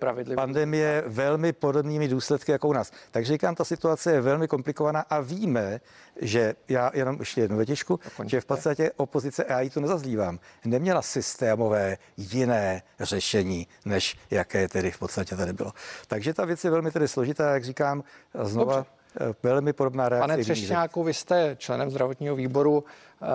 pravidly. 0.05 0.35
Pandemie 0.35 1.03
velmi 1.07 1.53
podobnými 1.53 2.07
důsledky 2.07 2.51
jako 2.51 2.67
u 2.67 2.73
nás. 2.73 2.91
Takže 3.11 3.33
říkám, 3.33 3.55
ta 3.55 3.65
situace 3.65 4.11
je 4.11 4.21
velmi 4.21 4.47
komplikovaná 4.47 5.05
a 5.09 5.19
víme, 5.19 5.79
že 6.21 6.55
já 6.69 6.91
jenom 6.93 7.15
ještě 7.19 7.41
jednu 7.41 7.57
větičku, 7.57 7.99
že 8.25 8.41
v 8.41 8.45
podstatě 8.45 8.91
opozice, 8.97 9.43
a 9.43 9.51
já 9.51 9.61
ji 9.61 9.69
to 9.69 9.79
nezazlívám, 9.79 10.39
neměla 10.65 11.01
systémové 11.01 11.97
jiné 12.17 12.81
řešení, 12.99 13.67
než 13.85 14.17
jaké 14.31 14.67
tedy 14.67 14.91
v 14.91 14.99
podstatě 14.99 15.35
tady 15.35 15.53
bylo. 15.53 15.71
Takže 16.07 16.33
ta 16.33 16.45
věc 16.45 16.63
je 16.63 16.71
velmi 16.71 16.91
tedy 16.91 17.07
složitá, 17.07 17.53
jak 17.53 17.63
říkám, 17.63 18.03
znova 18.43 18.75
Dobře 18.75 18.89
eh, 19.31 19.35
velmi 19.43 19.73
podobná 19.73 20.09
reakce. 20.09 20.27
Pane 20.27 20.43
Třešňáku, 20.43 21.03
vy 21.03 21.13
jste 21.13 21.55
členem 21.59 21.89
zdravotního 21.89 22.35
výboru. 22.35 22.83
Eh, 23.21 23.25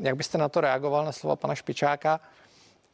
jak 0.00 0.16
byste 0.16 0.38
na 0.38 0.48
to 0.48 0.60
reagoval, 0.60 1.04
na 1.04 1.12
slova 1.12 1.36
pana 1.36 1.54
Špičáka? 1.54 2.20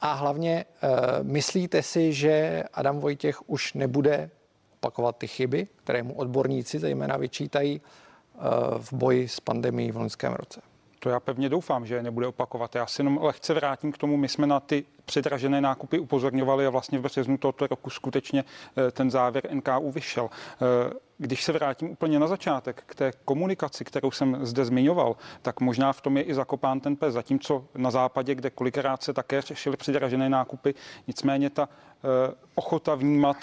A 0.04 0.12
hlavně 0.12 0.64
uh, 0.64 0.90
myslíte 1.23 1.82
si, 1.82 2.12
že 2.12 2.64
Adam 2.73 2.99
Vojtěch 2.99 3.49
už 3.49 3.73
nebude 3.73 4.30
opakovat 4.73 5.16
ty 5.16 5.26
chyby, 5.26 5.68
které 5.76 6.02
mu 6.02 6.14
odborníci 6.14 6.78
zejména 6.78 7.16
vyčítají 7.16 7.80
uh, 7.80 8.42
v 8.78 8.92
boji 8.92 9.28
s 9.28 9.40
pandemí 9.40 9.92
v 9.92 9.96
loňském 9.96 10.32
roce? 10.32 10.61
To 11.04 11.11
já 11.11 11.20
pevně 11.20 11.49
doufám, 11.49 11.87
že 11.87 12.02
nebude 12.02 12.26
opakovat. 12.26 12.75
Já 12.75 12.87
si 12.87 13.00
jenom 13.00 13.18
lehce 13.23 13.54
vrátím 13.54 13.92
k 13.92 13.99
tomu. 13.99 14.16
My 14.16 14.28
jsme 14.28 14.46
na 14.46 14.61
ty 14.61 14.84
předražené 15.04 15.61
nákupy 15.61 15.99
upozorňovali 15.99 16.66
a 16.66 16.70
vlastně 16.70 16.99
v 16.99 17.02
březnu 17.02 17.38
tohoto 17.38 17.66
roku 17.66 17.90
skutečně 17.90 18.44
eh, 18.76 18.90
ten 18.90 19.11
závěr 19.11 19.49
NKU 19.54 19.90
vyšel. 19.90 20.30
Eh, 20.30 20.92
když 21.18 21.44
se 21.44 21.52
vrátím 21.52 21.90
úplně 21.90 22.18
na 22.18 22.26
začátek 22.26 22.82
k 22.87 22.94
té 22.94 23.12
komunikaci, 23.25 23.84
kterou 23.84 24.11
jsem 24.11 24.46
zde 24.46 24.64
zmiňoval, 24.64 25.16
tak 25.42 25.61
možná 25.61 25.92
v 25.92 26.00
tom 26.00 26.16
je 26.16 26.23
i 26.23 26.34
zakopán 26.34 26.80
ten 26.80 26.96
pes. 26.96 27.14
Zatímco 27.14 27.64
na 27.75 27.90
západě, 27.90 28.34
kde 28.34 28.50
kolikrát 28.50 29.02
se 29.02 29.12
také 29.12 29.42
řešily 29.42 29.76
předražené 29.76 30.28
nákupy, 30.28 30.75
nicméně 31.06 31.50
ta 31.50 31.68
eh, 31.68 32.34
ochota 32.54 32.94
vnímat 32.94 33.37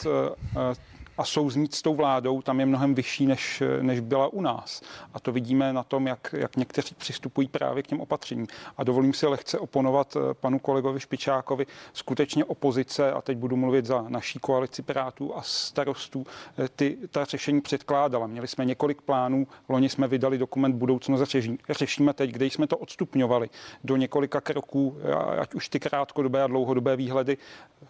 a 1.18 1.26
souznít 1.26 1.76
s 1.76 1.82
tou 1.82 1.96
vládou 1.96 2.42
tam 2.42 2.60
je 2.60 2.66
mnohem 2.66 2.96
vyšší, 2.96 3.26
než, 3.26 3.64
než 3.82 4.00
byla 4.00 4.28
u 4.28 4.42
nás. 4.42 4.82
A 5.14 5.20
to 5.20 5.32
vidíme 5.32 5.74
na 5.74 5.84
tom, 5.84 6.08
jak, 6.08 6.36
jak 6.38 6.56
někteří 6.56 6.96
přistupují 6.96 7.48
právě 7.48 7.84
k 7.84 7.88
těm 7.88 8.02
opatřením. 8.02 8.48
A 8.78 8.84
dovolím 8.84 9.14
si 9.14 9.28
lehce 9.28 9.60
oponovat 9.60 10.16
eh, 10.16 10.34
panu 10.34 10.60
kolegovi 10.60 11.00
Špičákovi. 11.00 11.66
Skutečně 11.94 12.46
opozice, 12.46 13.12
a 13.12 13.22
teď 13.22 13.38
budu 13.38 13.56
mluvit 13.56 13.86
za 13.86 14.02
naší 14.02 14.40
koalici 14.40 14.82
Pirátů 14.82 15.38
a 15.38 15.42
starostů, 15.42 16.26
eh, 16.58 16.70
ty, 16.76 16.98
ta 17.12 17.26
řešení 17.26 17.62
předkládala. 17.62 18.28
Měli 18.28 18.48
jsme 18.48 18.66
několik 18.66 19.02
plánů, 19.02 19.48
loni 19.70 19.90
jsme 19.90 20.08
vydali 20.08 20.38
dokument 20.38 20.76
Budoucnost 20.76 21.36
řešíme 21.70 22.14
teď, 22.14 22.32
kde 22.32 22.46
jsme 22.46 22.68
to 22.68 22.78
odstupňovali 22.78 23.50
do 23.84 23.96
několika 23.96 24.42
kroků, 24.42 24.98
ať 25.40 25.54
už 25.54 25.70
ty 25.70 25.80
krátkodobé 25.80 26.44
a 26.44 26.48
dlouhodobé 26.48 26.96
výhledy. 26.96 27.38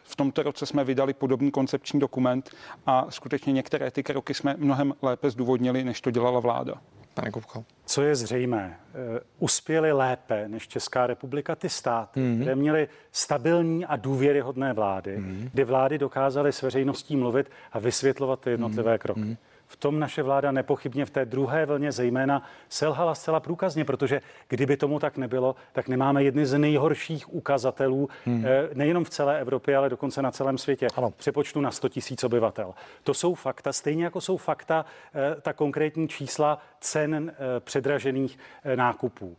V 0.03 0.15
tomto 0.15 0.43
roce 0.43 0.65
jsme 0.65 0.83
vydali 0.83 1.13
podobný 1.13 1.51
koncepční 1.51 1.99
dokument 1.99 2.49
a 2.85 3.10
skutečně 3.11 3.53
některé 3.53 3.91
ty 3.91 4.03
kroky 4.03 4.33
jsme 4.33 4.55
mnohem 4.57 4.93
lépe 5.01 5.29
zdůvodnili, 5.29 5.83
než 5.83 6.01
to 6.01 6.11
dělala 6.11 6.39
vláda. 6.39 6.73
Pane 7.13 7.31
Kupko. 7.31 7.63
Co 7.85 8.01
je 8.01 8.15
zřejmé, 8.15 8.79
uh, 9.11 9.17
uspěli 9.39 9.91
lépe 9.91 10.47
než 10.47 10.67
Česká 10.67 11.07
republika 11.07 11.55
ty 11.55 11.69
státy, 11.69 12.19
mm-hmm. 12.19 12.41
které 12.41 12.55
měly 12.55 12.87
stabilní 13.11 13.85
a 13.85 13.95
důvěryhodné 13.95 14.73
vlády, 14.73 15.17
mm-hmm. 15.17 15.49
kdy 15.53 15.63
vlády 15.63 15.97
dokázaly 15.97 16.51
s 16.51 16.61
veřejností 16.61 17.15
mluvit 17.15 17.51
a 17.71 17.79
vysvětlovat 17.79 18.39
ty 18.39 18.49
jednotlivé 18.49 18.95
mm-hmm. 18.95 18.99
kroky. 18.99 19.21
Mm-hmm 19.21 19.37
v 19.71 19.75
tom 19.75 19.99
naše 19.99 20.23
vláda 20.23 20.51
nepochybně 20.51 21.05
v 21.05 21.09
té 21.09 21.25
druhé 21.25 21.65
vlně 21.65 21.91
zejména 21.91 22.43
selhala 22.69 23.15
zcela 23.15 23.39
průkazně, 23.39 23.85
protože 23.85 24.21
kdyby 24.47 24.77
tomu 24.77 24.99
tak 24.99 25.17
nebylo, 25.17 25.55
tak 25.71 25.87
nemáme 25.87 26.23
jedny 26.23 26.45
z 26.45 26.57
nejhorších 26.57 27.33
ukazatelů 27.33 28.09
hmm. 28.25 28.45
Eh, 28.45 28.69
nejenom 28.73 29.03
v 29.03 29.09
celé 29.09 29.39
Evropě, 29.39 29.77
ale 29.77 29.89
dokonce 29.89 30.21
na 30.21 30.31
celém 30.31 30.57
světě. 30.57 30.87
Ano. 30.95 31.11
Přepočtu 31.11 31.61
na 31.61 31.71
100 31.71 31.89
tisíc 31.89 32.23
obyvatel. 32.23 32.73
To 33.03 33.13
jsou 33.13 33.33
fakta, 33.33 33.73
stejně 33.73 34.03
jako 34.03 34.21
jsou 34.21 34.37
fakta 34.37 34.85
eh, 35.13 35.41
ta 35.41 35.53
konkrétní 35.53 36.07
čísla 36.07 36.57
cen 36.79 37.31
eh, 37.31 37.59
předražených 37.59 38.39
nákupů. 38.75 39.37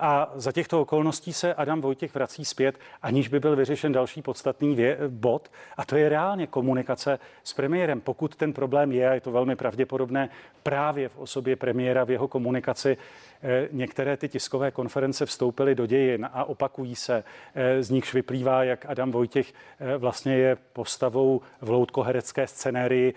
A 0.00 0.32
za 0.34 0.52
těchto 0.52 0.80
okolností 0.80 1.32
se 1.32 1.54
Adam 1.54 1.80
Vojtěch 1.80 2.14
vrací 2.14 2.44
zpět, 2.44 2.78
aniž 3.02 3.28
by 3.28 3.40
byl 3.40 3.56
vyřešen 3.56 3.92
další 3.92 4.22
podstatný 4.22 4.76
vě- 4.76 4.96
bod, 5.08 5.50
a 5.76 5.84
to 5.84 5.96
je 5.96 6.08
reálně 6.08 6.46
komunikace 6.46 7.18
s 7.44 7.52
premiérem. 7.52 8.00
Pokud 8.00 8.36
ten 8.36 8.52
problém 8.52 8.92
je, 8.92 9.08
a 9.08 9.14
je 9.14 9.20
to 9.20 9.32
velmi 9.32 9.56
pravděpodobné, 9.56 9.73
pravděpodobné 9.74 10.28
právě 10.62 11.08
v 11.08 11.18
osobě 11.18 11.56
premiéra, 11.56 12.04
v 12.04 12.10
jeho 12.10 12.28
komunikaci. 12.28 12.96
Eh, 13.46 13.68
některé 13.72 14.16
ty 14.16 14.28
tiskové 14.28 14.70
konference 14.70 15.26
vstoupily 15.26 15.74
do 15.74 15.86
dějin 15.86 16.28
a 16.32 16.44
opakují 16.44 16.96
se. 16.96 17.24
Eh, 17.54 17.82
z 17.82 17.90
nichž 17.90 18.14
vyplývá, 18.14 18.64
jak 18.64 18.86
Adam 18.86 19.10
Vojtěch 19.10 19.52
eh, 19.52 19.96
vlastně 19.96 20.36
je 20.36 20.56
postavou 20.72 21.40
v 21.60 21.70
loutkoherecké 21.70 22.46
scenérii 22.46 23.14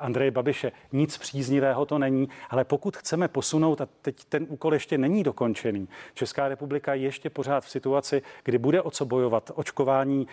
Andreje 0.00 0.30
Babiše. 0.30 0.72
Nic 0.92 1.18
příznivého 1.18 1.86
to 1.86 1.98
není, 1.98 2.28
ale 2.50 2.64
pokud 2.64 2.96
chceme 2.96 3.28
posunout, 3.28 3.80
a 3.80 3.88
teď 4.02 4.24
ten 4.24 4.46
úkol 4.48 4.74
ještě 4.74 4.98
není 4.98 5.22
dokončený, 5.22 5.88
Česká 6.14 6.48
republika 6.48 6.94
ještě 6.94 7.30
pořád 7.30 7.64
v 7.64 7.70
situaci, 7.70 8.22
kdy 8.44 8.58
bude 8.58 8.82
o 8.82 8.90
co 8.90 9.04
bojovat. 9.04 9.50
Očkování 9.54 10.26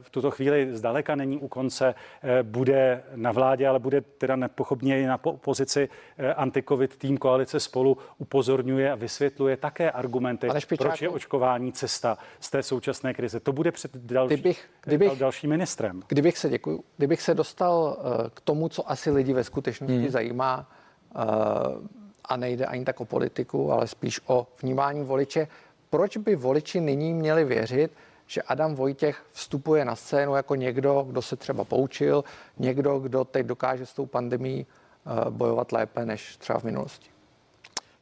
v 0.00 0.10
tuto 0.10 0.30
chvíli 0.30 0.68
zdaleka 0.76 1.14
není 1.14 1.38
u 1.38 1.48
konce, 1.48 1.94
bude 2.42 3.02
na 3.14 3.32
vládě, 3.32 3.68
ale 3.68 3.78
bude 3.78 4.00
teda 4.00 4.36
nepochopitelné 4.36 4.73
nepochybně 4.74 5.00
i 5.00 5.06
na 5.06 5.18
pozici 5.18 5.88
eh, 6.18 6.34
antikovid 6.34 6.96
tým 6.96 7.18
koalice 7.18 7.60
spolu 7.60 7.98
upozorňuje 8.18 8.92
a 8.92 8.94
vysvětluje 8.94 9.56
také 9.56 9.90
argumenty, 9.90 10.48
proč 10.78 11.02
je 11.02 11.08
očkování 11.08 11.72
cesta 11.72 12.18
z 12.40 12.50
té 12.50 12.62
současné 12.62 13.14
krize. 13.14 13.40
To 13.40 13.52
bude 13.52 13.72
před 13.72 13.96
další, 13.96 14.34
kdybych, 14.34 14.70
kdybych, 14.84 15.18
dalším 15.18 15.50
ministrem. 15.50 16.02
Kdybych 16.08 16.38
se, 16.38 16.48
děkuju, 16.48 16.84
kdybych 16.96 17.22
se 17.22 17.34
dostal 17.34 17.96
eh, 17.98 18.30
k 18.34 18.40
tomu, 18.40 18.68
co 18.68 18.90
asi 18.90 19.10
lidi 19.10 19.32
ve 19.32 19.44
skutečnosti 19.44 19.96
hmm. 19.96 20.10
zajímá, 20.10 20.66
eh, 20.66 21.20
a 22.24 22.36
nejde 22.36 22.66
ani 22.66 22.84
tak 22.84 23.00
o 23.00 23.04
politiku, 23.04 23.72
ale 23.72 23.86
spíš 23.86 24.20
o 24.26 24.46
vnímání 24.62 25.04
voliče, 25.04 25.48
proč 25.90 26.16
by 26.16 26.36
voliči 26.36 26.80
nyní 26.80 27.14
měli 27.14 27.44
věřit, 27.44 27.92
že 28.26 28.42
Adam 28.42 28.74
Vojtěch 28.74 29.22
vstupuje 29.32 29.84
na 29.84 29.96
scénu 29.96 30.34
jako 30.34 30.54
někdo, 30.54 31.04
kdo 31.08 31.22
se 31.22 31.36
třeba 31.36 31.64
poučil, 31.64 32.24
někdo, 32.58 32.98
kdo 32.98 33.24
teď 33.24 33.46
dokáže 33.46 33.86
s 33.86 33.92
tou 33.92 34.06
pandemí 34.06 34.66
eh, 34.66 35.30
bojovat 35.30 35.72
lépe 35.72 36.06
než 36.06 36.36
třeba 36.36 36.58
v 36.58 36.64
minulosti. 36.64 37.10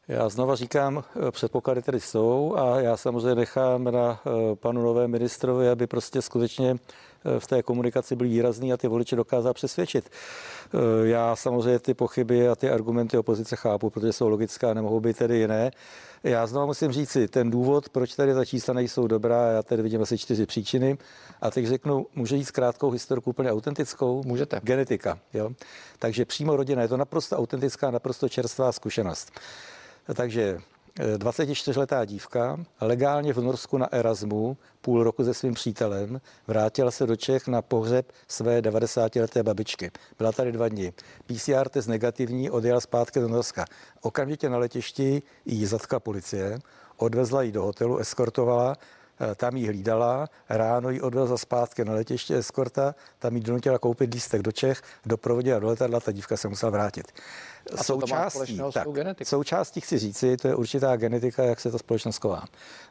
Já 0.09 0.29
znova 0.29 0.55
říkám, 0.55 1.05
eh, 1.29 1.31
předpoklady 1.31 1.83
tedy 1.83 2.00
jsou 2.00 2.57
a 2.57 2.81
já 2.81 2.97
samozřejmě 2.97 3.35
nechám 3.35 3.85
na 3.85 4.21
eh, 4.26 4.57
panu 4.57 4.83
nové 4.83 5.09
ministrovi, 5.09 5.69
aby 5.69 5.87
prostě 5.87 6.23
skutečně 6.23 6.76
v 7.38 7.47
té 7.47 7.62
komunikaci 7.62 8.17
byl 8.17 8.26
výrazný 8.26 8.73
a 8.73 8.76
ty 8.76 8.88
voliče 8.88 9.17
dokázal 9.17 9.55
přesvědčit. 9.55 10.11
Já 11.02 11.37
samozřejmě 11.37 11.79
ty 11.79 11.95
pochyby 11.95 12.49
a 12.49 12.55
ty 12.55 12.71
argumenty 12.71 13.19
opozice 13.19 13.57
chápu, 13.57 13.91
protože 13.91 14.12
jsou 14.12 14.29
logická 14.29 14.71
a 14.71 14.75
nemohou 14.75 15.00
být 15.00 15.17
tedy 15.17 15.38
jiné. 15.38 15.71
Já 16.23 16.47
znovu 16.47 16.67
musím 16.67 16.93
říct 16.93 17.11
si, 17.11 17.29
ten 17.29 17.50
důvod, 17.50 17.88
proč 17.88 18.14
tady 18.14 18.35
ta 18.35 18.45
čísla 18.45 18.75
nejsou 18.75 19.07
dobrá, 19.07 19.50
já 19.50 19.62
tady 19.62 19.83
vidím 19.83 20.02
asi 20.02 20.19
čtyři 20.19 20.47
příčiny. 20.47 20.99
A 21.41 21.50
teď 21.50 21.67
řeknu, 21.67 22.07
může 22.14 22.37
jít 22.37 22.50
krátkou 22.50 22.91
historku 22.91 23.31
úplně 23.31 23.52
autentickou? 23.52 24.23
Můžete. 24.26 24.61
Genetika. 24.62 25.19
Jo? 25.35 25.50
Takže 25.99 26.25
přímo 26.25 26.57
rodina, 26.57 26.83
je 26.83 26.88
to 26.88 26.97
naprosto 26.97 27.37
autentická, 27.37 27.91
naprosto 27.91 28.29
čerstvá 28.29 28.73
zkušenost. 28.73 29.33
Takže 30.14 30.59
24-letá 30.99 32.04
dívka 32.04 32.64
legálně 32.80 33.32
v 33.32 33.37
Norsku 33.37 33.78
na 33.78 33.92
Erasmu 33.92 34.56
půl 34.80 35.02
roku 35.02 35.25
se 35.25 35.34
svým 35.34 35.54
přítelem 35.54 36.20
vrátila 36.46 36.90
se 36.90 37.06
do 37.06 37.16
Čech 37.16 37.49
na 37.49 37.62
pohřeb 37.62 38.12
své 38.28 38.61
90-leté 38.61 39.42
babičky. 39.42 39.90
Byla 40.18 40.32
tady 40.32 40.52
dva 40.52 40.68
dny. 40.68 40.92
PCR 41.26 41.68
test 41.68 41.87
negativní, 41.87 42.50
odjela 42.50 42.80
zpátky 42.80 43.20
do 43.20 43.28
Norska. 43.28 43.64
Okamžitě 44.00 44.49
na 44.49 44.58
letišti 44.58 45.22
jí 45.44 45.66
zatkla 45.66 46.00
policie, 46.00 46.58
odvezla 46.96 47.42
ji 47.42 47.52
do 47.52 47.62
hotelu, 47.62 47.99
eskortovala, 47.99 48.76
tam 49.37 49.57
jí 49.57 49.66
hlídala, 49.66 50.28
ráno 50.49 50.90
ji 50.90 51.00
odvezla 51.00 51.38
zpátky 51.38 51.85
na 51.85 51.92
letiště 51.92 52.37
eskorta, 52.37 52.95
tam 53.19 53.37
jí 53.37 53.42
donutila 53.42 53.78
koupit 53.78 54.14
lístek 54.14 54.42
do 54.42 54.52
Čech, 54.52 54.83
doprovodila 55.07 55.59
do 55.59 55.66
letadla, 55.66 56.00
ta 56.00 56.12
dívka 56.12 56.37
se 56.37 56.49
musela 56.49 56.71
vrátit. 56.71 57.12
A 57.78 57.85
součástí, 57.85 58.61
tak, 58.73 58.88
součástí 59.25 59.81
chci 59.81 59.99
říci, 59.99 60.37
to 60.37 60.49
je 60.49 60.54
určitá 60.54 60.97
genetika, 60.97 61.45
jak 61.45 61.61
se 61.61 61.71
ta 61.71 61.78
společnost 61.78 62.16
chová. 62.16 62.45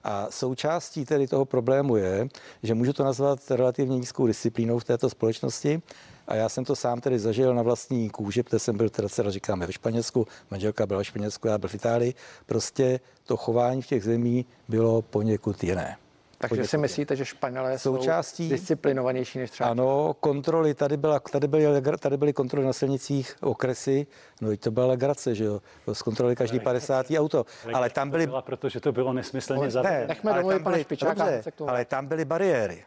A 0.03 0.27
součástí 0.29 1.05
tedy 1.05 1.27
toho 1.27 1.45
problému 1.45 1.97
je, 1.97 2.27
že 2.63 2.73
můžu 2.73 2.93
to 2.93 3.03
nazvat 3.03 3.51
relativně 3.51 3.97
nízkou 3.97 4.27
disciplínou 4.27 4.79
v 4.79 4.83
této 4.83 5.09
společnosti, 5.09 5.81
a 6.27 6.35
já 6.35 6.49
jsem 6.49 6.65
to 6.65 6.75
sám 6.75 7.01
tedy 7.01 7.19
zažil 7.19 7.55
na 7.55 7.61
vlastní 7.61 8.09
kůži, 8.09 8.43
protože 8.43 8.59
jsem 8.59 8.77
byl 8.77 8.89
teda 8.89 9.09
teda 9.09 9.31
říkáme 9.31 9.67
ve 9.67 9.73
Španělsku, 9.73 10.27
manželka 10.51 10.85
byla 10.85 10.97
ve 10.97 11.05
Španělsku, 11.05 11.47
já 11.47 11.57
byl 11.57 11.69
v 11.69 11.75
Itálii. 11.75 12.13
Prostě 12.45 12.99
to 13.25 13.37
chování 13.37 13.81
v 13.81 13.87
těch 13.87 14.03
zemí 14.03 14.45
bylo 14.67 15.01
poněkud 15.01 15.63
jiné. 15.63 15.97
Takže 16.41 16.67
si 16.67 16.77
myslíte, 16.77 17.15
že 17.15 17.25
Španělé 17.25 17.79
součástí, 17.79 18.49
jsou 18.49 18.55
disciplinovanější 18.55 19.39
než 19.39 19.51
třeba? 19.51 19.69
Ano, 19.69 20.15
kontroly, 20.19 20.73
tady, 20.73 20.97
byla, 20.97 21.19
tady, 21.19 21.47
byly, 21.47 21.81
tady 21.99 22.17
byly 22.17 22.33
kontroly 22.33 22.65
na 22.65 22.73
silnicích 22.73 23.35
okresy, 23.41 24.07
no 24.41 24.51
i 24.51 24.57
to 24.57 24.71
byla 24.71 24.85
legrace, 24.85 25.35
že 25.35 25.43
jo, 25.43 25.61
zkontrolovali 25.93 26.35
každý 26.35 26.59
50. 26.59 27.05
auto, 27.17 27.45
ale 27.73 27.89
tam 27.89 28.09
byly... 28.09 28.27
Byla, 28.27 28.41
protože 28.41 28.79
to 28.79 28.91
bylo 28.91 29.13
nesmysleně 29.13 29.71
zavedeno. 29.71 29.99
Ne, 30.01 30.07
nechme 30.07 30.33
domluvit 30.33 30.63
pane 30.63 30.81
Špičáka. 30.81 31.27
Ale 31.67 31.85
tam 31.85 32.07
byly 32.07 32.25
bariéry. 32.25 32.83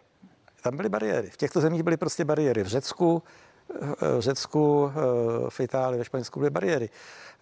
Tam 0.63 0.77
byly 0.77 0.89
bariéry. 0.89 1.31
V 1.31 1.37
těchto 1.37 1.61
zemích 1.61 1.83
byly 1.83 1.97
prostě 1.97 2.25
bariéry. 2.25 2.63
V 2.63 2.67
Řecku, 2.67 3.23
v 4.01 4.21
Řecku, 4.21 4.93
v 5.49 5.61
Itálii, 5.61 5.99
ve 5.99 6.05
Španělsku 6.05 6.41
byly 6.41 6.51
bariéry. 6.51 6.91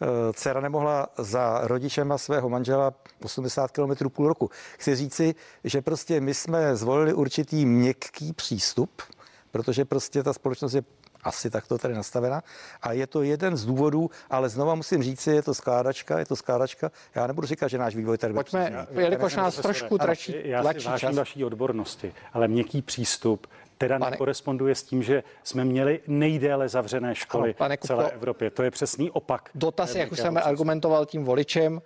Eh, 0.03 0.33
dcera 0.33 0.61
nemohla 0.61 1.09
za 1.19 1.61
rodičema 1.63 2.19
svého 2.19 2.49
manžela 2.49 2.95
80 3.25 3.71
km 3.71 4.09
půl 4.09 4.29
roku. 4.29 4.51
Chci 4.79 4.97
říci, 4.97 5.35
že 5.65 5.83
prostě 5.83 6.21
my 6.21 6.35
jsme 6.35 6.77
zvolili 6.77 7.15
určitý 7.15 7.67
měkký 7.67 8.33
přístup, 8.33 9.03
protože 9.51 9.85
prostě 9.85 10.23
ta 10.23 10.33
společnost 10.33 10.75
je 10.75 10.83
asi 11.25 11.51
takto 11.51 11.79
tady 11.79 11.95
nastavena. 11.95 12.43
A 12.83 12.93
je 12.93 13.07
to 13.07 13.23
jeden 13.23 13.57
z 13.57 13.65
důvodů, 13.65 14.11
ale 14.31 14.49
znova 14.49 14.75
musím 14.75 15.03
říct, 15.03 15.27
je 15.27 15.43
to 15.43 15.55
skládačka, 15.55 16.19
je 16.19 16.27
to 16.27 16.37
skládačka. 16.37 16.91
Já 17.15 17.27
nebudu 17.27 17.47
říkat, 17.47 17.69
že 17.69 17.79
náš 17.79 17.97
vývoj 17.97 18.19
tady 18.19 18.35
Pojďme, 18.35 18.87
jelikož 18.91 19.37
nás 19.37 19.57
trošku 19.57 19.99
tračí, 19.99 20.35
já 20.45 20.63
si 20.63 20.85
vážím 20.85 21.09
čas. 21.09 21.17
vaší 21.17 21.45
odbornosti, 21.45 22.15
ale 22.33 22.49
měkký 22.49 22.83
přístup 22.83 23.47
teda 23.83 23.99
pane, 23.99 24.11
nekoresponduje 24.11 24.75
s 24.75 24.83
tím, 24.83 25.03
že 25.03 25.23
jsme 25.45 25.65
měli 25.65 26.01
nejdéle 26.07 26.69
zavřené 26.69 27.15
školy 27.15 27.49
ano, 27.49 27.55
pane 27.55 27.77
v 27.77 27.81
celé 27.81 28.11
Evropě. 28.11 28.51
To 28.51 28.63
je 28.63 28.71
přesný 28.71 29.11
opak. 29.11 29.51
Dotaz, 29.55 29.95
jak 29.95 30.13
už 30.13 30.19
jsem 30.19 30.37
argumentoval 30.37 31.07
tím 31.07 31.25
voličem, 31.25 31.73
uh, 31.73 31.83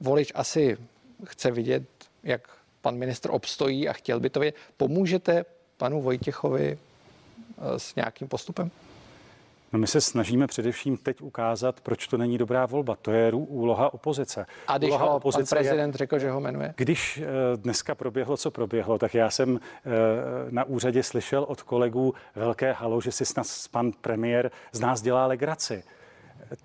volič 0.00 0.32
asi 0.34 0.76
chce 1.24 1.50
vidět, 1.50 1.82
jak 2.22 2.48
pan 2.80 2.96
ministr 2.96 3.30
obstojí 3.30 3.88
a 3.88 3.92
chtěl 3.92 4.20
by 4.20 4.30
to 4.30 4.40
vědět. 4.40 4.56
Pomůžete 4.76 5.44
panu 5.76 6.02
Vojtěchovi 6.02 6.78
uh, 7.56 7.76
s 7.76 7.94
nějakým 7.94 8.28
postupem? 8.28 8.70
No 9.72 9.78
my 9.78 9.86
se 9.86 10.00
snažíme 10.00 10.46
především 10.46 10.96
teď 10.96 11.20
ukázat, 11.20 11.80
proč 11.80 12.06
to 12.06 12.16
není 12.16 12.38
dobrá 12.38 12.66
volba. 12.66 12.96
To 13.02 13.10
je 13.10 13.32
úloha 13.32 13.94
opozice. 13.94 14.46
A 14.68 14.78
když 14.78 14.90
úloha 14.90 15.04
ho 15.04 15.16
opozice 15.16 15.54
pan 15.54 15.58
prezident 15.58 15.94
je, 15.94 15.98
řekl, 15.98 16.18
že 16.18 16.30
ho 16.30 16.40
jmenuje? 16.40 16.74
Když 16.76 17.18
eh, 17.18 17.56
dneska 17.56 17.94
proběhlo, 17.94 18.36
co 18.36 18.50
proběhlo, 18.50 18.98
tak 18.98 19.14
já 19.14 19.30
jsem 19.30 19.60
eh, 19.60 19.90
na 20.50 20.64
úřadě 20.64 21.02
slyšel 21.02 21.44
od 21.48 21.62
kolegů 21.62 22.14
velké 22.34 22.72
halo, 22.72 23.00
že 23.00 23.12
si 23.12 23.24
snad 23.24 23.46
pan 23.70 23.92
premiér 24.00 24.50
z 24.72 24.80
nás 24.80 25.02
dělá 25.02 25.26
legraci 25.26 25.82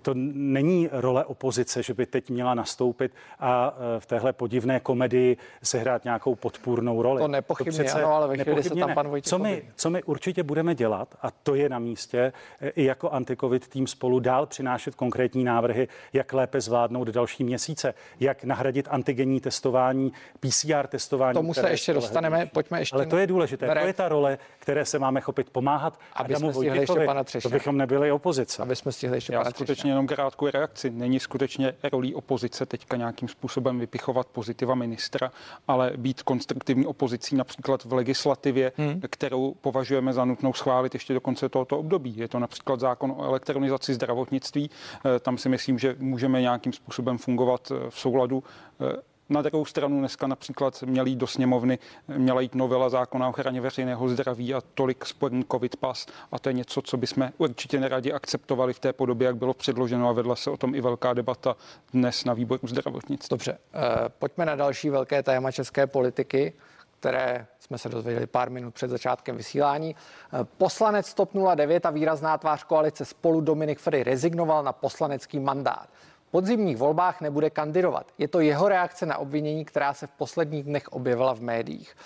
to 0.02 0.14
není 0.14 0.88
role 0.92 1.24
opozice, 1.24 1.82
že 1.82 1.94
by 1.94 2.06
teď 2.06 2.30
měla 2.30 2.54
nastoupit 2.54 3.12
a 3.40 3.76
e, 3.96 4.00
v 4.00 4.06
téhle 4.06 4.32
podivné 4.32 4.80
komedii 4.80 5.36
sehrát 5.62 6.04
nějakou 6.04 6.34
podpůrnou 6.34 7.02
roli. 7.02 7.22
To 7.22 7.28
nepochybně, 7.28 7.84
to 7.84 7.96
ano, 7.96 8.12
ale 8.12 8.28
ve 8.28 8.44
chvíli 8.44 8.62
se 8.62 8.74
tam 8.74 8.94
pan 8.94 9.10
co 9.22 9.38
my, 9.38 9.62
co 9.76 9.90
my 9.90 10.02
určitě 10.02 10.42
budeme 10.42 10.74
dělat, 10.74 11.14
a 11.22 11.30
to 11.30 11.54
je 11.54 11.68
na 11.68 11.78
místě, 11.78 12.32
e, 12.60 12.68
i 12.68 12.84
jako 12.84 13.10
antikovid 13.10 13.68
tým 13.68 13.86
spolu 13.86 14.20
dál 14.20 14.46
přinášet 14.46 14.94
konkrétní 14.94 15.44
návrhy, 15.44 15.88
jak 16.12 16.32
lépe 16.32 16.60
zvládnout 16.60 17.08
další 17.08 17.44
měsíce, 17.44 17.94
jak 18.20 18.44
nahradit 18.44 18.88
antigenní 18.90 19.40
testování, 19.40 20.12
PCR 20.40 20.86
testování. 20.86 21.34
Tomu 21.34 21.54
se 21.54 21.70
ještě 21.70 21.92
dostaneme, 21.92 22.46
pojďme 22.46 22.80
ještě. 22.80 22.96
Ale 22.96 23.06
to 23.06 23.16
je 23.16 23.26
důležité, 23.26 23.66
to 23.80 23.86
je 23.86 23.92
ta 23.92 24.08
role, 24.08 24.38
které 24.58 24.84
se 24.84 24.98
máme 24.98 25.20
chopit 25.20 25.50
pomáhat 25.50 25.98
aby 26.18 26.34
Adamu 26.34 26.52
jsme 26.52 26.66
ještě 26.66 27.00
pana 27.06 27.24
to 27.42 27.48
bychom 27.48 27.76
nebyli 27.76 28.12
opozice. 28.12 28.62
Aby 28.62 28.76
jsme 28.76 28.92
stihli 28.92 29.16
ještě 29.16 29.32
Já 29.32 29.38
pana 29.38 29.52
skutečně 29.78 29.90
jenom 29.90 30.06
krátkou 30.06 30.46
reakci. 30.50 30.90
Není 30.90 31.20
skutečně 31.20 31.74
rolí 31.92 32.14
opozice 32.14 32.66
teďka 32.66 32.96
nějakým 32.96 33.28
způsobem 33.28 33.78
vypichovat 33.78 34.26
pozitiva 34.26 34.74
ministra, 34.74 35.30
ale 35.68 35.92
být 35.96 36.22
konstruktivní 36.22 36.86
opozicí 36.86 37.36
například 37.36 37.84
v 37.84 37.92
legislativě, 37.92 38.72
hmm. 38.76 39.00
kterou 39.10 39.54
považujeme 39.60 40.12
za 40.12 40.24
nutnou 40.24 40.52
schválit 40.52 40.94
ještě 40.94 41.14
do 41.14 41.20
konce 41.20 41.48
tohoto 41.48 41.78
období. 41.78 42.16
Je 42.16 42.28
to 42.28 42.38
například 42.38 42.80
zákon 42.80 43.14
o 43.16 43.24
elektronizaci 43.24 43.94
zdravotnictví. 43.94 44.70
Eh, 44.70 45.18
tam 45.20 45.38
si 45.38 45.48
myslím, 45.48 45.78
že 45.78 45.96
můžeme 45.98 46.40
nějakým 46.40 46.72
způsobem 46.72 47.18
fungovat 47.18 47.70
eh, 47.70 47.90
v 47.90 47.98
souladu 47.98 48.42
eh, 48.80 49.02
na 49.28 49.42
druhou 49.42 49.64
stranu 49.64 49.98
dneska 49.98 50.26
například 50.26 50.82
měla 50.82 51.06
jít 51.06 51.16
do 51.16 51.26
sněmovny, 51.26 51.78
měla 52.08 52.40
jít 52.40 52.54
novela 52.54 52.88
zákona 52.88 53.26
o 53.26 53.30
ochraně 53.30 53.60
veřejného 53.60 54.08
zdraví 54.08 54.54
a 54.54 54.60
tolik 54.74 55.06
sporný 55.06 55.44
covid 55.52 55.76
pas 55.76 56.06
a 56.32 56.38
to 56.38 56.48
je 56.48 56.52
něco, 56.52 56.82
co 56.82 56.96
bychom 56.96 57.30
určitě 57.38 57.80
neradi 57.80 58.12
akceptovali 58.12 58.72
v 58.72 58.78
té 58.78 58.92
podobě, 58.92 59.26
jak 59.26 59.36
bylo 59.36 59.54
předloženo 59.54 60.08
a 60.08 60.12
vedla 60.12 60.36
se 60.36 60.50
o 60.50 60.56
tom 60.56 60.74
i 60.74 60.80
velká 60.80 61.14
debata 61.14 61.56
dnes 61.92 62.24
na 62.24 62.34
výboru 62.34 62.68
zdravotnictví. 62.68 63.28
Dobře, 63.30 63.52
uh, 63.52 63.80
pojďme 64.18 64.46
na 64.46 64.56
další 64.56 64.90
velké 64.90 65.22
téma 65.22 65.52
české 65.52 65.86
politiky 65.86 66.52
které 67.00 67.46
jsme 67.58 67.78
se 67.78 67.88
dozvěděli 67.88 68.26
pár 68.26 68.50
minut 68.50 68.74
před 68.74 68.90
začátkem 68.90 69.36
vysílání. 69.36 69.96
Eh, 70.32 70.44
poslanec 70.58 71.14
TOP 71.14 71.30
09 71.54 71.86
a 71.86 71.90
výrazná 71.90 72.38
tvář 72.38 72.64
koalice 72.64 73.04
spolu 73.04 73.40
Dominik 73.40 73.78
Fry 73.78 74.02
rezignoval 74.02 74.64
na 74.64 74.72
poslanecký 74.72 75.40
mandát 75.40 75.88
podzimních 76.30 76.76
volbách 76.76 77.20
nebude 77.20 77.50
kandidovat. 77.50 78.06
Je 78.18 78.28
to 78.28 78.40
jeho 78.40 78.68
reakce 78.68 79.06
na 79.06 79.18
obvinění, 79.18 79.64
která 79.64 79.94
se 79.94 80.06
v 80.06 80.10
posledních 80.10 80.64
dnech 80.64 80.88
objevila 80.88 81.34
v 81.34 81.40
médiích. 81.40 81.96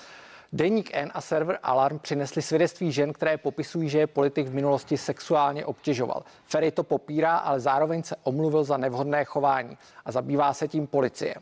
Deník 0.52 0.90
N 0.92 1.10
a 1.14 1.20
server 1.20 1.58
Alarm 1.62 1.98
přinesli 1.98 2.42
svědectví 2.42 2.92
žen, 2.92 3.12
které 3.12 3.38
popisují, 3.38 3.88
že 3.88 3.98
je 3.98 4.06
politik 4.06 4.46
v 4.46 4.54
minulosti 4.54 4.96
sexuálně 4.96 5.66
obtěžoval. 5.66 6.22
Ferry 6.44 6.70
to 6.70 6.82
popírá, 6.82 7.36
ale 7.36 7.60
zároveň 7.60 8.02
se 8.02 8.16
omluvil 8.22 8.64
za 8.64 8.76
nevhodné 8.76 9.24
chování 9.24 9.78
a 10.04 10.12
zabývá 10.12 10.54
se 10.54 10.68
tím 10.68 10.86
policie. 10.86 11.34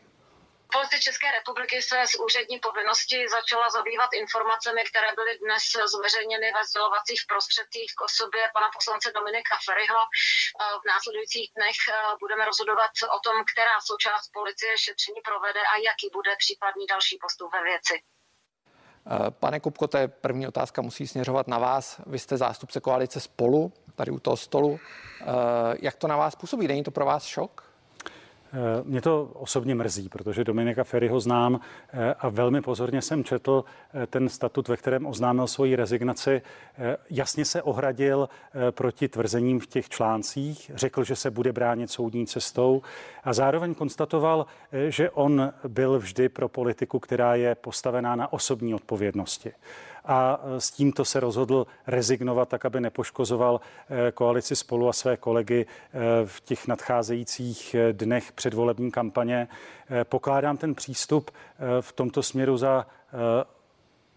Policie 0.77 1.01
České 1.09 1.29
republiky 1.39 1.77
se 1.83 1.97
z 2.13 2.15
úřední 2.27 2.59
povinnosti 2.67 3.19
začala 3.37 3.67
zabývat 3.79 4.11
informacemi, 4.23 4.81
které 4.91 5.11
byly 5.19 5.33
dnes 5.45 5.65
zveřejněny 5.95 6.49
ve 6.57 6.63
sdělovacích 6.69 7.21
prostředcích 7.33 7.91
k 7.99 8.01
osobě 8.09 8.43
pana 8.57 8.69
poslance 8.77 9.09
Dominika 9.19 9.55
Ferryho. 9.67 10.01
V 10.83 10.85
následujících 10.93 11.49
dnech 11.57 11.79
eh, 11.89 11.95
budeme 12.23 12.43
rozhodovat 12.51 12.93
o 13.17 13.19
tom, 13.27 13.37
která 13.53 13.77
součást 13.89 14.27
policie 14.39 14.73
šetření 14.87 15.21
provede 15.29 15.63
a 15.73 15.75
jaký 15.89 16.07
bude 16.19 16.33
případný 16.43 16.85
další 16.93 17.17
postup 17.25 17.49
ve 17.57 17.63
věci. 17.71 17.97
Eh, 19.13 19.31
pane 19.43 19.59
Kupko, 19.61 19.85
to 19.93 19.97
je 20.03 20.09
první 20.09 20.45
otázka, 20.53 20.83
musí 20.83 21.05
směřovat 21.07 21.47
na 21.55 21.59
vás. 21.59 21.85
Vy 22.07 22.19
jste 22.19 22.35
zástupce 22.37 22.79
koalice 22.81 23.19
spolu, 23.21 23.73
tady 23.95 24.11
u 24.11 24.21
toho 24.21 24.37
stolu. 24.37 24.81
Eh, 24.81 25.25
jak 25.83 25.97
to 25.97 26.07
na 26.13 26.17
vás 26.17 26.35
působí? 26.37 26.69
Není 26.69 26.83
to 26.85 26.91
pro 26.91 27.05
vás 27.05 27.25
šok? 27.25 27.70
Eh, 28.53 28.83
mě 28.85 29.01
to 29.01 29.25
osobně 29.25 29.75
mrzí, 29.75 30.09
protože 30.09 30.45
Dominika 30.45 30.85
Ferryho 30.85 31.21
znám 31.21 31.61
eh, 31.93 32.15
a 32.15 32.29
velmi 32.29 32.61
pozorně 32.63 33.03
jsem 33.03 33.25
četl 33.25 33.65
eh, 33.95 34.07
ten 34.07 34.29
statut, 34.29 34.69
ve 34.69 34.77
kterém 34.77 35.07
oznámil 35.07 35.47
svoji 35.47 35.77
rezignaci. 35.77 36.43
Jasně 37.11 37.45
se 37.45 37.63
ohradil 37.63 38.29
proti 38.71 39.09
tvrzením 39.09 39.61
v 39.61 39.67
těch 39.67 39.89
článcích, 39.89 40.71
řekl, 40.75 41.05
že 41.05 41.17
se 41.17 41.31
bude 41.31 41.53
bránit 41.53 41.91
soudní 41.91 42.27
cestou 42.27 42.83
a 43.25 43.33
zároveň 43.33 43.75
konstatoval, 43.75 44.47
že 44.89 45.11
on 45.11 45.53
byl 45.69 45.99
vždy 45.99 46.29
pro 46.29 46.49
politiku, 46.49 46.99
která 46.99 47.35
je 47.35 47.55
postavená 47.55 48.17
na 48.17 48.33
osobní 48.33 48.75
odpovědnosti. 48.75 49.53
A 50.05 50.41
s 50.59 50.71
tímto 50.71 51.05
se 51.05 51.21
rozhodl 51.21 51.67
rezignovat 51.87 52.49
tak, 52.49 52.65
aby 52.65 52.81
nepoškozoval 52.81 53.61
koalici 54.15 54.57
spolu 54.57 54.89
a 54.89 54.93
své 54.93 55.17
kolegy 55.17 55.67
v 56.25 56.41
těch 56.41 56.67
nadcházejících 56.67 57.77
dnech 57.93 58.33
předvolební 58.33 58.91
kampaně. 58.91 59.49
Pokládám 60.05 60.57
ten 60.57 60.75
přístup 60.75 61.31
v 61.81 61.93
tomto 61.93 62.23
směru 62.23 62.57
za 62.57 62.87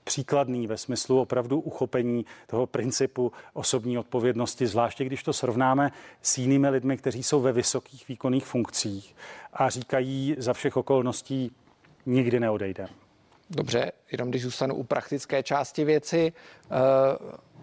příkladný 0.04 0.68
ve 0.68 0.78
smyslu 0.78 1.22
opravdu 1.22 1.60
uchopení 1.60 2.26
toho 2.48 2.68
principu 2.68 3.32
osobní 3.54 3.98
odpovědnosti, 3.98 4.68
zvláště 4.68 5.06
když 5.06 5.24
to 5.24 5.34
srovnáme 5.34 5.92
s 6.22 6.38
jinými 6.38 6.70
lidmi, 6.70 6.98
kteří 6.98 7.24
jsou 7.24 7.42
ve 7.42 7.52
vysokých 7.52 8.08
výkonných 8.08 8.46
funkcích 8.46 9.16
a 9.54 9.70
říkají 9.70 10.36
za 10.38 10.54
všech 10.54 10.78
okolností 10.78 11.52
nikdy 12.06 12.40
neodejde. 12.40 12.88
Dobře, 13.50 13.92
jenom 14.12 14.30
když 14.30 14.44
zůstanu 14.44 14.76
u 14.76 14.84
praktické 14.84 15.44
části 15.44 15.86
věci. 15.86 16.34
Eh, 16.66 16.70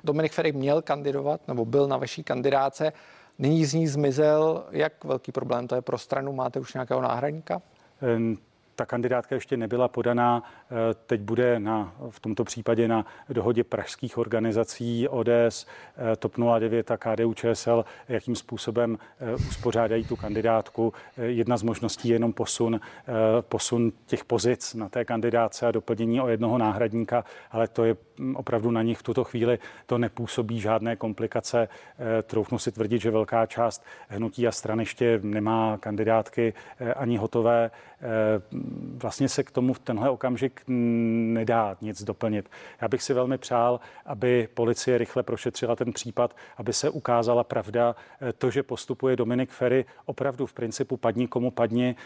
Dominik 0.04 0.32
Ferik 0.32 0.54
měl 0.54 0.82
kandidovat, 0.82 1.48
nebo 1.48 1.64
byl 1.64 1.88
na 1.88 1.96
vaší 1.96 2.24
kandidáce. 2.24 2.92
Nyní 3.38 3.64
z 3.64 3.74
ní 3.74 3.88
zmizel. 3.88 4.64
Jak 4.70 5.04
velký 5.04 5.32
problém 5.32 5.68
to 5.68 5.74
je 5.74 5.82
pro 5.82 5.98
stranu? 5.98 6.32
Máte 6.32 6.60
už 6.60 6.74
nějakého 6.74 7.02
náhradníka? 7.02 7.62
Ta 8.80 8.86
kandidátka 8.86 9.34
ještě 9.34 9.56
nebyla 9.56 9.88
podaná, 9.88 10.42
eh, 10.42 10.74
teď 11.06 11.20
bude 11.20 11.60
na, 11.60 11.94
v 12.10 12.20
tomto 12.20 12.44
případě 12.44 12.88
na 12.88 13.06
dohodě 13.28 13.64
pražských 13.64 14.18
organizací 14.18 15.08
ODS, 15.08 15.66
eh, 16.12 16.16
TOP 16.16 16.36
09 16.36 16.90
a 16.90 16.96
KDU 16.96 17.34
ČSL, 17.34 17.84
jakým 18.08 18.36
způsobem 18.36 18.98
eh, 19.20 19.34
uspořádají 19.34 20.04
tu 20.04 20.16
kandidátku. 20.16 20.92
Jedna 21.16 21.56
z 21.56 21.62
možností 21.62 22.08
je 22.08 22.14
jenom 22.14 22.32
posun, 22.32 22.80
posun 23.40 23.92
těch 24.06 24.24
pozic 24.24 24.74
na 24.74 24.88
té 24.88 25.04
kandidáce 25.04 25.66
a 25.66 25.70
doplnění 25.70 26.20
o 26.20 26.28
jednoho 26.28 26.58
náhradníka, 26.58 27.24
ale 27.50 27.68
to 27.68 27.84
je 27.84 27.96
opravdu 28.34 28.70
na 28.70 28.82
nich 28.82 28.98
v 28.98 29.02
tuto 29.02 29.24
chvíli. 29.24 29.58
To 29.86 29.98
nepůsobí 29.98 30.60
žádné 30.60 30.96
komplikace. 30.96 31.68
Troufnu 32.22 32.58
si 32.58 32.72
tvrdit, 32.72 33.02
že 33.02 33.10
velká 33.10 33.46
část 33.46 33.84
hnutí 34.08 34.46
a 34.46 34.52
stran 34.52 34.80
ještě 34.80 35.20
nemá 35.22 35.78
kandidátky 35.78 36.54
ani 36.96 37.16
hotové 37.16 37.70
vlastně 38.96 39.28
se 39.28 39.42
k 39.42 39.50
tomu 39.50 39.72
v 39.72 39.78
tenhle 39.78 40.10
okamžik 40.10 40.62
nedá 40.66 41.76
nic 41.80 42.02
doplnit. 42.02 42.50
Já 42.80 42.88
bych 42.88 43.02
si 43.02 43.14
velmi 43.14 43.38
přál, 43.38 43.80
aby 44.06 44.48
policie 44.54 44.98
rychle 44.98 45.22
prošetřila 45.22 45.76
ten 45.76 45.92
případ, 45.92 46.36
aby 46.56 46.72
se 46.72 46.90
ukázala 46.90 47.44
pravda. 47.44 47.96
To, 48.38 48.50
že 48.50 48.62
postupuje 48.62 49.16
Dominik 49.16 49.50
Ferry, 49.50 49.84
opravdu 50.04 50.46
v 50.46 50.52
principu 50.52 50.96
padni 50.96 51.28
komu 51.28 51.50
padni 51.50 51.96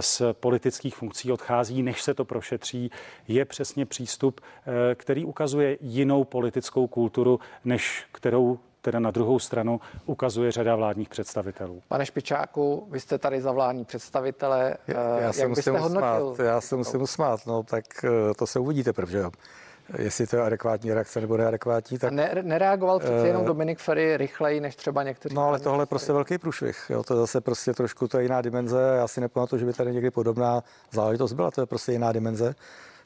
z 0.00 0.22
politických 0.32 0.96
funkcí 0.96 1.32
odchází, 1.32 1.82
než 1.82 2.02
se 2.02 2.14
to 2.14 2.24
prošetří, 2.24 2.90
je 3.28 3.44
přesně 3.44 3.86
přístup, 3.86 4.40
který 4.94 5.24
ukazuje 5.24 5.63
jinou 5.80 6.24
politickou 6.24 6.86
kulturu, 6.86 7.40
než 7.64 8.06
kterou 8.12 8.58
teda 8.80 8.98
na 8.98 9.10
druhou 9.10 9.38
stranu 9.38 9.80
ukazuje 10.06 10.52
řada 10.52 10.76
vládních 10.76 11.08
představitelů. 11.08 11.82
Pane 11.88 12.06
Špičáku, 12.06 12.88
vy 12.90 13.00
jste 13.00 13.18
tady 13.18 13.40
za 13.40 13.52
vládní 13.52 13.84
představitele. 13.84 14.76
Já, 14.88 15.18
já 15.20 15.32
se 15.32 15.48
musím 15.48 15.74
usmát, 15.74 16.38
já 16.38 16.60
se 16.60 16.76
musím 16.76 17.02
usmát, 17.02 17.46
no 17.46 17.62
tak 17.62 17.84
eh, 18.04 18.34
to 18.38 18.46
se 18.46 18.58
uvidíte 18.58 18.92
protože 18.92 19.18
jo 19.18 19.30
jestli 19.98 20.26
to 20.26 20.36
je 20.36 20.42
adekvátní 20.42 20.92
reakce 20.92 21.20
nebo 21.20 21.36
neadekvátní. 21.36 21.98
Tak, 21.98 22.12
ne, 22.12 22.34
nereagoval 22.42 22.98
přece 22.98 23.20
uh, 23.20 23.26
jenom 23.26 23.44
Dominik 23.44 23.78
Ferry 23.78 24.16
rychleji 24.16 24.60
než 24.60 24.76
třeba 24.76 25.02
někteří. 25.02 25.34
No 25.34 25.48
ale 25.48 25.60
tohle 25.60 25.82
je 25.82 25.86
prostě 25.86 26.12
velký 26.12 26.38
průšvih. 26.38 26.86
Jo, 26.90 27.02
to 27.02 27.14
je 27.14 27.20
zase 27.20 27.40
prostě 27.40 27.72
trošku 27.72 28.08
to 28.08 28.18
je 28.18 28.22
jiná 28.22 28.42
dimenze. 28.42 28.94
Já 28.96 29.08
si 29.08 29.20
nepamatuju, 29.20 29.60
že 29.60 29.66
by 29.66 29.72
tady 29.72 29.92
někdy 29.92 30.10
podobná 30.10 30.62
záležitost 30.92 31.32
byla. 31.32 31.50
To 31.50 31.60
je 31.60 31.66
prostě 31.66 31.92
jiná 31.92 32.12
dimenze. 32.12 32.54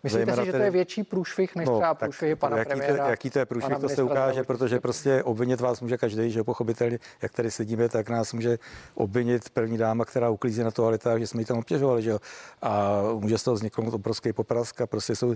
Myslíte 0.03 0.37
si, 0.37 0.45
že 0.45 0.53
to 0.53 0.59
je 0.59 0.71
větší 0.71 1.03
průšvih 1.03 1.57
než 1.57 1.67
no, 1.69 1.79
třeba 1.79 1.95
průšvihy 1.95 2.37
pana 2.37 2.57
jaký 2.57 2.69
premiéra? 2.69 3.05
To, 3.05 3.11
jaký 3.11 3.31
to 3.31 3.39
je 3.39 3.47
průšvih, 3.47 3.79
to 3.79 3.89
se 3.89 4.03
ukáže, 4.03 4.43
protože 4.43 4.81
prostě 4.81 5.23
obvinit 5.23 5.61
vás 5.61 5.81
může 5.81 5.99
každý, 5.99 6.31
že 6.31 6.45
pochopitelně, 6.45 6.99
jak 7.23 7.33
tady 7.33 7.51
sedíme, 7.51 7.89
tak 7.89 8.11
nás 8.11 8.33
může 8.33 8.59
obvinit 8.95 9.51
první 9.51 9.79
dáma, 9.79 10.05
která 10.05 10.31
uklízí 10.31 10.63
na 10.63 10.71
toaletách, 10.71 11.19
že 11.19 11.27
jsme 11.27 11.41
ji 11.41 11.45
tam 11.45 11.59
obtěžovali, 11.59 12.03
že 12.03 12.11
jo. 12.11 12.19
A 12.63 13.03
může 13.19 13.39
z 13.39 13.43
toho 13.43 13.55
vzniknout 13.55 13.95
obrovský 13.95 14.33
poprask 14.33 14.81
a 14.81 14.87
prostě 14.87 15.17
jsou 15.17 15.35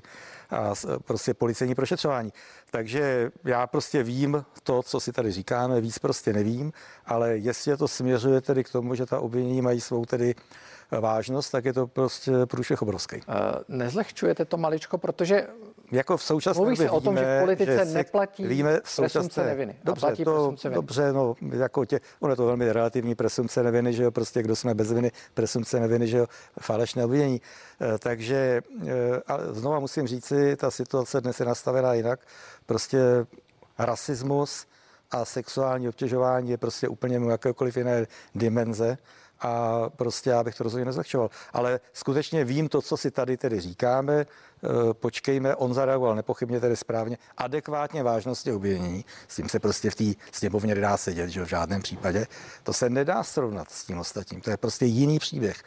a 0.51 0.73
prostě 1.05 1.35
policejní 1.35 1.75
prošetřování. 1.75 2.33
Takže 2.71 3.31
já 3.45 3.67
prostě 3.67 4.03
vím 4.03 4.45
to, 4.63 4.83
co 4.83 5.01
si 5.01 5.13
tady 5.13 5.33
říkáme, 5.33 5.81
víc 5.81 5.99
prostě 5.99 6.33
nevím, 6.33 6.73
ale 7.07 7.37
jestli 7.37 7.77
to 7.77 7.89
směřuje 7.89 8.41
tedy 8.41 8.65
k 8.65 8.73
tomu, 8.73 8.95
že 8.95 9.07
ta 9.07 9.21
obvinění 9.21 9.63
mají 9.63 9.81
svou 9.81 10.05
tedy 10.05 10.35
vážnost, 11.01 11.51
tak 11.51 11.65
je 11.65 11.73
to 11.73 11.87
prostě 11.87 12.33
průšvih 12.47 12.83
obrovský. 12.83 13.17
Uh, 13.17 13.35
nezlehčujete 13.69 14.45
to 14.45 14.57
maličko, 14.57 14.99
protože 14.99 15.47
jako 15.93 16.17
v 16.17 16.23
současné 16.23 16.61
Mluví 16.61 16.77
se 16.77 16.91
o 16.91 17.01
tom, 17.01 17.17
že 17.17 17.25
v 17.25 17.41
politice 17.41 17.85
že 17.85 17.85
neplatí 17.85 18.47
víme 18.47 18.81
v 18.85 18.91
současné, 18.91 19.45
neviny. 19.45 19.77
Dobře, 19.85 20.17
to, 20.25 20.51
viny. 20.65 20.75
dobře, 20.75 21.13
no, 21.13 21.35
jako 21.53 21.85
tě, 21.85 22.01
ono 22.21 22.33
je 22.33 22.37
to 22.37 22.47
velmi 22.47 22.73
relativní 22.73 23.15
presumce 23.15 23.63
neviny, 23.63 23.93
že 23.93 24.03
jo, 24.03 24.11
prostě 24.11 24.43
kdo 24.43 24.57
jsme 24.57 24.75
bez 24.75 24.93
viny, 24.93 25.13
presumce 25.35 25.81
neviny, 25.81 26.07
že 26.07 26.19
jo, 26.19 26.27
falešné 26.61 27.05
obvinění. 27.05 27.41
E, 27.95 27.99
takže 27.99 28.63
e, 28.87 29.23
a 29.27 29.39
znova 29.53 29.81
musím 29.81 30.07
říci, 30.07 30.57
ta 30.57 30.71
situace 30.71 31.21
dnes 31.21 31.41
je 31.41 31.47
nastavená 31.47 31.95
jinak. 31.95 32.21
Prostě 32.67 32.99
rasismus 33.79 34.67
a 35.11 35.25
sexuální 35.25 35.89
obtěžování 35.89 36.51
je 36.51 36.59
prostě 36.59 36.89
úplně 36.89 37.19
mimo 37.19 37.31
jakékoliv 37.31 37.77
jiné 37.77 38.07
dimenze 38.35 38.99
a 39.43 39.83
prostě 39.97 40.31
já 40.31 40.45
bych 40.45 40.55
to 40.55 40.65
rozhodně 40.65 40.85
nezlehčoval. 40.85 41.31
Ale 41.53 41.81
skutečně 41.93 42.45
vím 42.45 42.69
to, 42.69 42.83
co 42.83 42.97
si 42.97 43.11
tady 43.11 43.37
tedy 43.37 43.61
říkáme, 43.61 44.15
e, 44.15 44.27
počkejme, 44.93 45.57
on 45.57 45.75
zareagoval 45.75 46.17
nepochybně 46.17 46.61
tedy 46.61 46.77
správně, 46.77 47.19
adekvátně 47.37 48.03
vážnosti 48.03 48.53
obvinění, 48.53 49.05
s 49.29 49.37
tím 49.37 49.49
se 49.49 49.59
prostě 49.59 49.91
v 49.91 49.95
té 49.95 50.05
sněmovně 50.33 50.75
nedá 50.75 50.97
sedět, 50.97 51.31
že 51.31 51.45
v 51.45 51.49
žádném 51.49 51.83
případě. 51.83 52.27
To 52.63 52.73
se 52.73 52.91
nedá 52.91 53.23
srovnat 53.23 53.71
s 53.71 53.85
tím 53.85 53.99
ostatním, 53.99 54.41
to 54.41 54.51
je 54.51 54.57
prostě 54.57 54.85
jiný 54.85 55.19
příběh. 55.19 55.63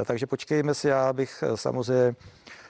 E, 0.00 0.04
takže 0.04 0.26
počkejme 0.26 0.74
si, 0.74 0.88
já 0.88 1.12
bych 1.12 1.42
e, 1.42 1.56
samozřejmě 1.56 2.16
Eh, 2.46 2.65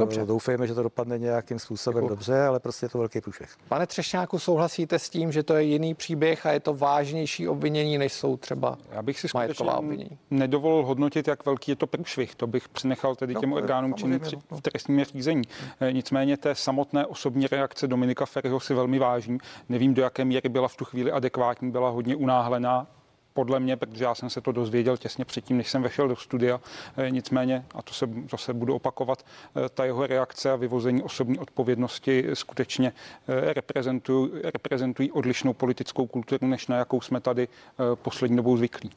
dobře. 0.00 0.24
Doufejme, 0.24 0.66
že 0.66 0.74
to 0.74 0.82
dopadne 0.82 1.18
nějakým 1.18 1.58
způsobem 1.58 2.02
Děkuji. 2.02 2.08
dobře, 2.08 2.42
ale 2.42 2.60
prostě 2.60 2.86
je 2.86 2.90
to 2.90 2.98
velký 2.98 3.20
průšvih. 3.20 3.48
Pane 3.68 3.86
Třešňáku, 3.86 4.38
souhlasíte 4.38 4.98
s 4.98 5.10
tím, 5.10 5.32
že 5.32 5.42
to 5.42 5.54
je 5.54 5.62
jiný 5.62 5.94
příběh 5.94 6.46
a 6.46 6.52
je 6.52 6.60
to 6.60 6.74
vážnější 6.74 7.48
obvinění, 7.48 7.98
než 7.98 8.12
jsou 8.12 8.36
třeba 8.36 8.78
Já 8.90 9.02
bych 9.02 9.20
si 9.20 9.28
skutečně 9.28 9.70
obvinění. 9.70 10.18
nedovolil 10.30 10.86
hodnotit, 10.86 11.28
jak 11.28 11.46
velký 11.46 11.70
je 11.70 11.76
to 11.76 11.86
průšvih. 11.86 12.34
To 12.34 12.46
bych 12.46 12.68
přenechal 12.68 13.14
tedy 13.14 13.34
no, 13.34 13.40
těm 13.40 13.52
orgánům 13.52 13.94
činným 13.94 14.20
v 14.50 14.60
trestním 14.60 15.04
řízení. 15.04 15.42
Hmm. 15.80 15.94
Nicméně 15.94 16.36
té 16.36 16.54
samotné 16.54 17.06
osobní 17.06 17.46
reakce 17.46 17.86
Dominika 17.86 18.26
Ferryho 18.26 18.60
si 18.60 18.74
velmi 18.74 18.98
vážím. 18.98 19.38
Nevím, 19.68 19.94
do 19.94 20.02
jaké 20.02 20.24
míry 20.24 20.48
byla 20.48 20.68
v 20.68 20.76
tu 20.76 20.84
chvíli 20.84 21.12
adekvátní, 21.12 21.70
byla 21.70 21.90
hodně 21.90 22.16
unáhlená 22.16 22.86
podle 23.34 23.60
mě, 23.60 23.76
protože 23.76 24.04
já 24.04 24.14
jsem 24.14 24.30
se 24.30 24.40
to 24.40 24.52
dozvěděl 24.52 24.96
těsně 24.96 25.24
předtím, 25.24 25.56
než 25.56 25.70
jsem 25.70 25.82
vešel 25.82 26.08
do 26.08 26.16
studia. 26.16 26.60
Eh, 26.96 27.10
nicméně, 27.10 27.64
a 27.74 27.82
to 27.82 27.94
se 27.94 28.08
zase 28.30 28.52
budu 28.52 28.74
opakovat, 28.74 29.24
eh, 29.56 29.68
ta 29.68 29.84
jeho 29.84 30.06
reakce 30.06 30.50
a 30.52 30.56
vyvození 30.56 31.02
osobní 31.02 31.38
odpovědnosti 31.38 32.26
skutečně 32.34 32.92
eh, 33.28 33.52
reprezentují, 33.54 34.30
reprezentují 34.44 35.12
odlišnou 35.12 35.52
politickou 35.52 36.06
kulturu, 36.06 36.46
než 36.46 36.66
na 36.66 36.76
jakou 36.76 37.00
jsme 37.00 37.20
tady 37.20 37.48
poslední 37.94 38.36
dobou 38.36 38.56
zvyklí. 38.56 38.90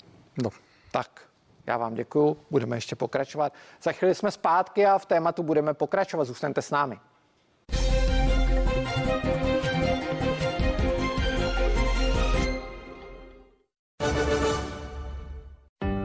No, 0.43 0.49
tak 0.91 1.21
já 1.67 1.77
vám 1.77 1.95
děkuji, 1.95 2.37
budeme 2.51 2.77
ještě 2.77 2.95
pokračovat. 2.95 3.53
Za 3.81 3.91
chvíli 3.91 4.15
jsme 4.15 4.31
zpátky 4.31 4.85
a 4.85 4.97
v 4.97 5.05
tématu 5.05 5.43
budeme 5.43 5.73
pokračovat. 5.73 6.25
Zůstaňte 6.25 6.61
s 6.61 6.71
námi. 6.71 6.99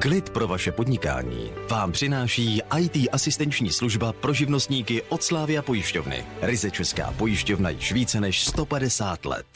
Klid 0.03 0.31
pro 0.31 0.49
vaše 0.49 0.73
podnikání 0.73 1.53
vám 1.71 1.93
přináší 1.93 2.63
IT 2.79 3.09
asistenční 3.13 3.71
služba 3.71 4.13
pro 4.13 4.33
živnostníky 4.33 5.03
od 5.03 5.23
Slávia 5.23 5.63
pojišťovny. 5.63 6.27
Ryze 6.41 6.71
Česká 6.71 7.15
pojišťovna 7.19 7.71
již 7.71 7.93
více 7.93 8.21
než 8.21 8.45
150 8.45 9.25
let. 9.25 9.47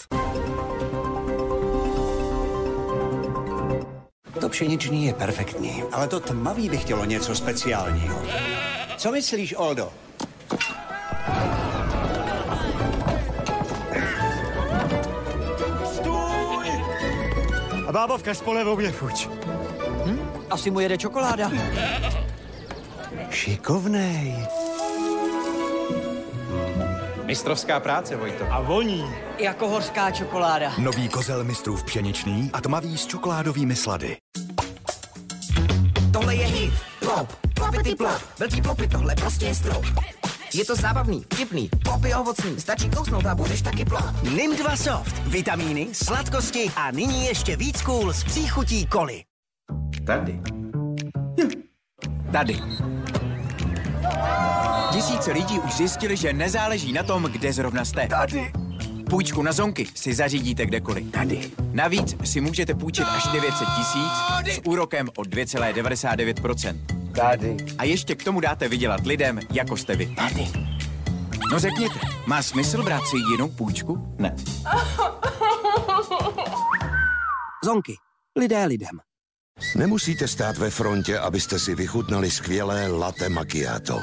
To 4.41 4.49
pšeniční 4.49 5.07
je 5.07 5.15
perfektní, 5.15 5.83
ale 5.93 6.09
to 6.09 6.21
tmavý 6.21 6.69
by 6.69 6.79
chtělo 6.79 7.05
něco 7.05 7.35
speciálního. 7.35 8.23
Co 8.97 9.13
myslíš, 9.13 9.55
Oldo? 9.57 9.93
Stůj! 15.95 16.67
A 17.87 17.93
bábovka 17.93 18.35
s 18.35 18.43
polevou 18.43 18.81
je 18.81 18.93
chuť. 18.93 19.29
Asi 20.57 20.71
mu 20.71 20.81
jede 20.81 20.99
čokoláda. 20.99 21.51
Šikovnej. 23.31 24.33
Mistrovská 27.25 27.81
práce, 27.81 28.17
Vojto. 28.17 28.45
A 28.51 28.61
voní. 28.61 29.05
Jako 29.39 29.69
horská 29.69 30.11
čokoláda. 30.11 30.73
Nový 30.79 31.09
kozel 31.09 31.45
mistrův 31.45 31.85
pšeničný 31.85 32.51
a 32.53 32.61
tmavý 32.61 32.97
s 32.97 33.07
čokoládovými 33.07 33.77
slady. 33.77 34.17
Tohle 36.13 36.35
je 36.35 36.47
hit. 36.47 36.75
Plop. 37.01 37.33
Plopity 37.55 37.95
plop. 37.95 38.23
Velký 38.39 38.63
plopy, 38.63 38.89
tohle 38.89 39.15
prostě 39.15 39.47
je 39.47 39.55
strop. 39.55 39.85
Je 40.55 40.65
to 40.65 40.77
zábavný, 40.77 41.25
vtipný, 41.35 41.71
popy 41.85 42.15
ovocný, 42.15 42.61
stačí 42.61 42.91
kousnout 42.91 43.27
a 43.27 43.35
budeš 43.35 43.63
taky 43.63 43.85
plot. 43.85 44.23
Nim 44.23 44.57
2 44.57 44.77
Soft. 44.77 45.19
Vitamíny, 45.27 45.89
sladkosti 45.93 46.71
a 46.77 46.91
nyní 46.91 47.27
ještě 47.27 47.57
víc 47.57 47.83
cool 47.83 48.13
s 48.13 48.25
příchutí 48.25 48.87
koli. 48.87 49.23
Tady. 50.07 50.41
Tady. 52.33 52.59
Tisíce 54.93 55.33
lidí 55.33 55.59
už 55.59 55.77
zjistili, 55.77 56.17
že 56.17 56.33
nezáleží 56.33 56.93
na 56.93 57.03
tom, 57.03 57.23
kde 57.23 57.53
zrovna 57.53 57.85
jste. 57.85 58.09
Tady. 58.09 58.53
Půjčku 59.11 59.43
na 59.43 59.53
zonky 59.53 59.87
si 59.95 60.15
zařídíte 60.15 60.67
kdekoliv. 60.67 61.11
Tady. 61.11 61.51
Navíc 61.73 62.17
si 62.25 62.41
můžete 62.41 62.75
půjčit 62.75 63.07
až 63.09 63.29
900 63.33 63.69
tisíc 63.77 64.13
s 64.55 64.61
úrokem 64.65 65.09
od 65.17 65.29
2,99%. 65.29 66.81
Tady. 67.15 67.57
A 67.79 67.85
ještě 67.85 68.15
k 68.15 68.25
tomu 68.25 68.41
dáte 68.41 68.69
vydělat 68.69 69.07
lidem, 69.07 69.41
jako 69.53 69.77
jste 69.77 69.97
vy. 69.97 70.07
Tady. 70.07 70.49
No 71.53 71.59
řekněte, 71.59 71.99
má 72.27 72.43
smysl 72.43 72.83
brát 72.83 73.07
si 73.07 73.17
jinou 73.33 73.49
půjčku? 73.49 74.15
Ne. 74.19 74.37
Zonky. 77.65 77.95
Lidé 78.37 78.65
lidem. 78.65 79.06
Nemusíte 79.77 80.29
stát 80.29 80.57
ve 80.59 80.71
frontě, 80.71 81.19
abyste 81.19 81.59
si 81.59 81.75
vychutnali 81.75 82.31
skvělé 82.31 82.89
latte 82.89 83.29
macchiato. 83.29 84.01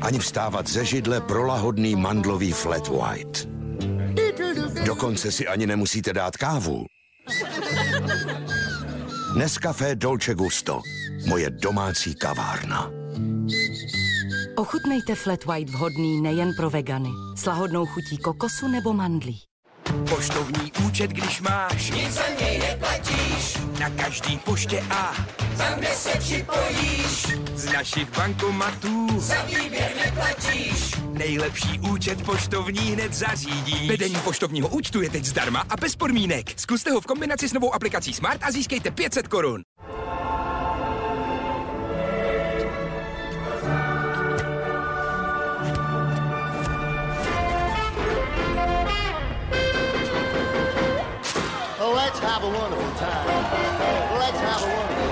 Ani 0.00 0.18
vstávat 0.18 0.68
ze 0.68 0.84
židle 0.84 1.20
pro 1.20 1.46
lahodný 1.46 1.96
mandlový 1.96 2.52
flat 2.52 2.88
white. 2.88 3.48
Dokonce 4.84 5.32
si 5.32 5.46
ani 5.48 5.66
nemusíte 5.66 6.12
dát 6.12 6.36
kávu. 6.36 6.84
Nescafé 9.36 9.94
Dolce 9.94 10.34
Gusto. 10.34 10.80
Moje 11.26 11.50
domácí 11.50 12.14
kavárna. 12.14 12.90
Ochutnejte 14.56 15.14
flat 15.14 15.44
white 15.44 15.70
vhodný 15.70 16.20
nejen 16.20 16.50
pro 16.56 16.70
vegany. 16.70 17.10
S 17.36 17.46
lahodnou 17.46 17.86
chutí 17.86 18.18
kokosu 18.18 18.68
nebo 18.68 18.92
mandlí. 18.92 19.40
Poštovní 20.08 20.72
účet, 20.86 21.10
když 21.10 21.40
máš, 21.40 21.90
Nic 21.90 22.12
za 22.12 22.28
něj 22.40 22.58
neplatíš, 22.58 23.11
na 23.82 23.90
každý 23.90 24.38
poště 24.38 24.84
a 24.90 25.14
tam, 25.56 25.78
kde 25.78 25.88
se 25.88 26.18
připojíš, 26.18 27.26
z 27.54 27.64
našich 27.72 28.16
bankomatů 28.16 29.20
za 29.20 29.42
výběr 29.42 29.92
neplatíš. 30.04 30.94
nejlepší 31.12 31.80
účet 31.80 32.22
poštovní 32.22 32.80
hned 32.80 33.14
zařídí. 33.14 33.88
Vedení 33.88 34.16
poštovního 34.24 34.68
účtu 34.68 35.02
je 35.02 35.10
teď 35.10 35.24
zdarma 35.24 35.64
a 35.70 35.76
bez 35.76 35.96
podmínek. 35.96 36.60
Zkuste 36.60 36.90
ho 36.90 37.00
v 37.00 37.06
kombinaci 37.06 37.48
s 37.48 37.52
novou 37.52 37.74
aplikací 37.74 38.12
Smart 38.12 38.40
a 38.42 38.50
získejte 38.50 38.90
500 38.90 39.28
korun. 39.28 39.62
Have 52.42 52.54
a 52.54 52.58
wonderful 52.58 52.92
time. 52.98 53.26
Let's 54.18 54.40
have 54.40 54.62
a 54.62 54.70
wonderful 54.76 55.10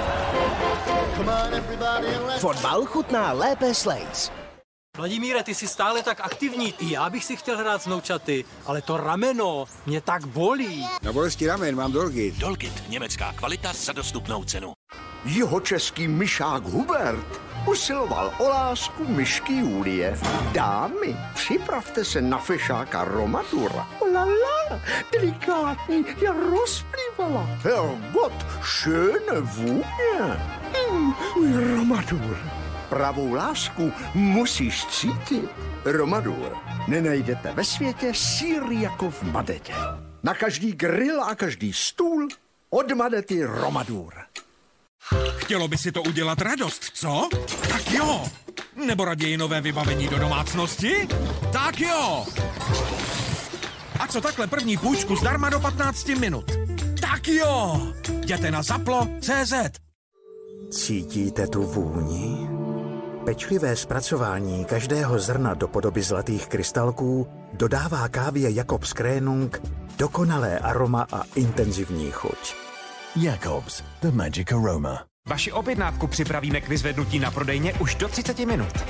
time. 0.87 1.17
Come 1.17 1.29
on, 1.29 1.55
everybody, 1.55 2.07
and 2.07 2.27
let's... 2.27 2.41
Fotbal 2.41 2.87
chutná 2.87 3.33
lépe 3.33 3.75
s 3.75 3.85
Lays. 3.85 4.33
Vladimíre, 4.97 5.43
ty 5.43 5.55
jsi 5.55 5.69
stále 5.69 6.03
tak 6.03 6.21
aktivní. 6.21 6.75
I 6.79 6.91
já 6.93 7.11
bych 7.11 7.25
si 7.25 7.37
chtěl 7.37 7.59
hrát 7.59 7.83
s 7.83 7.87
noučaty, 7.87 8.45
ale 8.67 8.83
to 8.83 8.97
rameno 8.97 9.65
mě 9.87 10.01
tak 10.01 10.27
bolí. 10.27 10.87
Na 11.03 11.13
bolesti 11.13 11.47
ramen 11.47 11.77
mám 11.77 11.93
Dolgit. 11.93 12.39
Dolgit, 12.39 12.89
německá 12.89 13.33
kvalita 13.33 13.73
za 13.73 13.93
dostupnou 13.93 14.45
cenu. 14.45 14.73
Jeho 15.25 15.61
český 15.61 16.09
myšák 16.09 16.65
Hubert 16.65 17.50
usiloval 17.67 18.35
o 18.39 18.49
lásku 18.49 19.05
myšky 19.09 19.53
Julie. 19.53 20.19
Dámy, 20.53 21.17
připravte 21.35 22.05
se 22.05 22.23
na 22.23 22.39
fešáka 22.39 23.05
Romadura. 23.05 23.89
Olala, 24.01 24.81
delikátní, 25.13 26.05
já 26.23 26.33
rozplývala. 26.33 27.47
Herrgott, 27.63 28.47
schöne 28.63 29.41
vůně. 29.41 29.85
Hmm, 30.91 31.15
Romadur. 31.77 32.37
Pravou 32.89 33.35
lásku 33.35 33.93
musíš 34.15 34.87
cítit. 34.87 35.51
Romadur 35.85 36.57
nenajdete 36.89 37.53
ve 37.53 37.65
světě 37.65 38.13
síry 38.15 38.83
jako 38.83 39.11
v 39.11 39.23
Madetě. 39.23 39.75
Na 40.23 40.35
každý 40.35 40.73
grill 40.73 41.23
a 41.23 41.35
každý 41.35 41.73
stůl 41.73 42.29
od 42.71 42.93
Madety 42.93 43.45
Romadur. 43.45 44.15
Chtělo 45.37 45.69
by 45.69 45.79
si 45.79 45.93
to 45.93 46.03
udělat 46.03 46.41
radost, 46.41 46.83
co? 46.95 47.29
Tak 47.69 47.91
jo! 47.91 48.25
Nebo 48.87 49.05
raději 49.05 49.37
nové 49.37 49.61
vybavení 49.61 50.09
do 50.09 50.19
domácnosti? 50.19 51.09
Tak 51.53 51.81
jo! 51.81 52.27
A 54.01 54.07
co 54.07 54.21
takhle 54.21 54.47
první 54.47 54.77
půjčku 54.77 55.17
zdarma 55.17 55.51
do 55.51 55.61
15 55.61 56.09
minut? 56.09 56.45
Tak 57.01 57.29
jo! 57.29 57.81
Jděte 58.23 58.51
na 58.51 58.63
zaplo.cz 58.63 59.53
Cítíte 60.71 61.47
tu 61.47 61.63
vůni? 61.63 62.49
Pečlivé 63.25 63.77
zpracování 63.77 64.65
každého 64.65 65.19
zrna 65.19 65.55
do 65.55 65.69
podoby 65.69 66.03
zlatých 66.03 66.47
krystalků 66.47 67.27
dodává 67.53 68.09
kávě 68.09 68.51
Jakobs 68.51 68.93
Krénung 68.93 69.61
dokonalé 69.99 70.59
aroma 70.59 71.07
a 71.13 71.23
intenzivní 71.35 72.11
chuť. 72.11 72.70
Jacobs, 73.17 73.83
the 74.03 74.11
magic 74.11 74.53
aroma. 74.53 75.05
Vaši 75.29 75.53
objednávku 75.53 76.07
připravíme 76.07 76.61
k 76.61 76.69
vyzvednutí 76.69 77.19
na 77.19 77.31
prodejně 77.31 77.73
už 77.75 77.95
do 77.95 78.09
30 78.09 78.39
minut. 78.39 78.85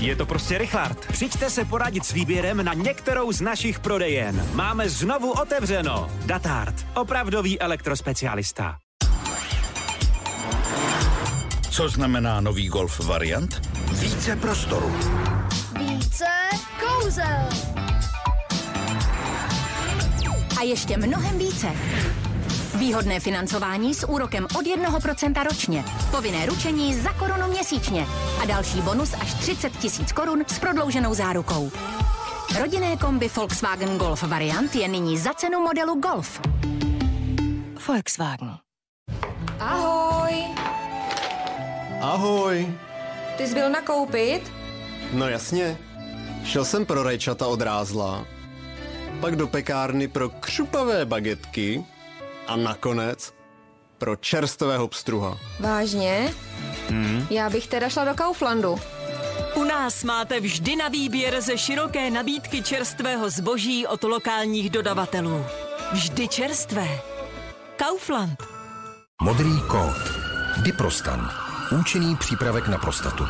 Je 0.00 0.16
to 0.16 0.26
prostě 0.26 0.58
rychlart. 0.58 1.06
Přijďte 1.06 1.50
se 1.50 1.64
poradit 1.64 2.04
s 2.04 2.12
výběrem 2.12 2.64
na 2.64 2.74
některou 2.74 3.32
z 3.32 3.40
našich 3.40 3.78
prodejen. 3.78 4.48
Máme 4.54 4.88
znovu 4.88 5.32
otevřeno. 5.32 6.10
Datard, 6.26 6.86
opravdový 6.94 7.60
elektrospecialista. 7.60 8.76
Co 11.70 11.88
znamená 11.88 12.40
nový 12.40 12.68
Golf 12.68 13.00
variant? 13.00 13.68
Více 13.92 14.36
prostoru. 14.36 14.96
Více 15.78 16.26
kouzel. 16.80 17.69
A 20.60 20.62
ještě 20.62 20.96
mnohem 20.96 21.38
více. 21.38 21.66
Výhodné 22.78 23.20
financování 23.20 23.94
s 23.94 24.06
úrokem 24.06 24.44
od 24.44 24.66
1% 24.66 25.44
ročně. 25.44 25.84
Povinné 26.10 26.46
ručení 26.46 26.94
za 26.94 27.12
korunu 27.12 27.48
měsíčně. 27.48 28.06
A 28.42 28.44
další 28.44 28.80
bonus 28.80 29.14
až 29.20 29.34
30 29.34 29.76
tisíc 29.76 30.12
korun 30.12 30.44
s 30.46 30.58
prodlouženou 30.58 31.14
zárukou. 31.14 31.70
Rodinné 32.60 32.96
kombi 32.96 33.30
Volkswagen 33.36 33.98
Golf 33.98 34.22
variant 34.22 34.74
je 34.76 34.88
nyní 34.88 35.18
za 35.18 35.34
cenu 35.34 35.60
modelu 35.60 36.00
Golf. 36.00 36.40
Volkswagen. 37.88 38.56
Ahoj. 39.60 40.34
Ahoj. 42.00 42.74
Ty 43.36 43.46
jsi 43.46 43.54
byl 43.54 43.70
nakoupit? 43.70 44.52
No 45.12 45.28
jasně. 45.28 45.78
Šel 46.44 46.64
jsem 46.64 46.86
pro 46.86 47.02
rajčata 47.02 47.46
od 47.46 47.62
rázla, 47.62 48.26
pak 49.20 49.36
do 49.36 49.46
pekárny 49.46 50.08
pro 50.08 50.28
křupavé 50.28 51.04
bagetky 51.04 51.84
a 52.46 52.56
nakonec 52.56 53.32
pro 53.98 54.16
čerstvého 54.16 54.88
pstruha. 54.88 55.38
Vážně? 55.60 56.34
Hmm. 56.88 57.26
Já 57.30 57.50
bych 57.50 57.66
teda 57.66 57.88
šla 57.88 58.04
do 58.04 58.14
Kauflandu. 58.14 58.76
U 59.54 59.64
nás 59.64 60.04
máte 60.04 60.40
vždy 60.40 60.76
na 60.76 60.88
výběr 60.88 61.40
ze 61.40 61.58
široké 61.58 62.10
nabídky 62.10 62.62
čerstvého 62.62 63.30
zboží 63.30 63.86
od 63.86 64.02
lokálních 64.02 64.70
dodavatelů. 64.70 65.46
Vždy 65.92 66.28
čerstvé. 66.28 66.88
Kaufland. 67.76 68.38
Modrý 69.22 69.60
kód. 69.68 70.12
Diprostan. 70.62 71.30
Účinný 71.80 72.16
přípravek 72.16 72.68
na 72.68 72.78
prostatu. 72.78 73.24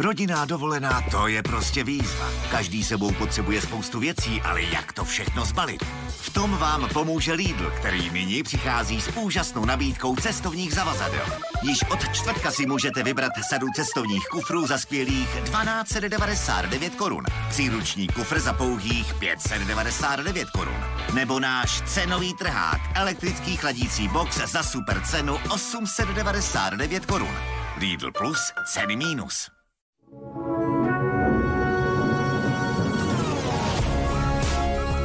Rodinná 0.00 0.44
dovolená, 0.44 1.02
to 1.10 1.28
je 1.28 1.42
prostě 1.42 1.84
výzva. 1.84 2.26
Každý 2.50 2.84
sebou 2.84 3.12
potřebuje 3.12 3.60
spoustu 3.60 4.00
věcí, 4.00 4.42
ale 4.42 4.62
jak 4.62 4.92
to 4.92 5.04
všechno 5.04 5.44
zbalit? 5.44 5.82
V 6.08 6.30
tom 6.30 6.56
vám 6.56 6.88
pomůže 6.88 7.32
Lidl, 7.32 7.70
který 7.70 8.10
nyní 8.10 8.42
přichází 8.42 9.00
s 9.00 9.16
úžasnou 9.16 9.64
nabídkou 9.64 10.16
cestovních 10.16 10.74
zavazadel. 10.74 11.26
Již 11.62 11.78
od 11.92 12.12
čtvrtka 12.12 12.50
si 12.50 12.66
můžete 12.66 13.02
vybrat 13.02 13.32
sadu 13.48 13.66
cestovních 13.76 14.24
kufrů 14.26 14.66
za 14.66 14.78
skvělých 14.78 15.28
1299 15.28 16.94
korun. 16.94 17.24
Příruční 17.48 18.08
kufr 18.08 18.40
za 18.40 18.52
pouhých 18.52 19.14
599 19.14 20.50
korun. 20.50 20.84
Nebo 21.14 21.40
náš 21.40 21.80
cenový 21.80 22.34
trhák, 22.34 22.80
elektrický 22.94 23.56
chladící 23.56 24.08
box 24.08 24.36
za 24.36 24.62
super 24.62 25.02
cenu 25.04 25.38
899 25.50 27.06
korun. 27.06 27.36
Lidl 27.76 28.12
Plus, 28.12 28.52
ceny 28.72 28.96
mínus. 28.96 29.59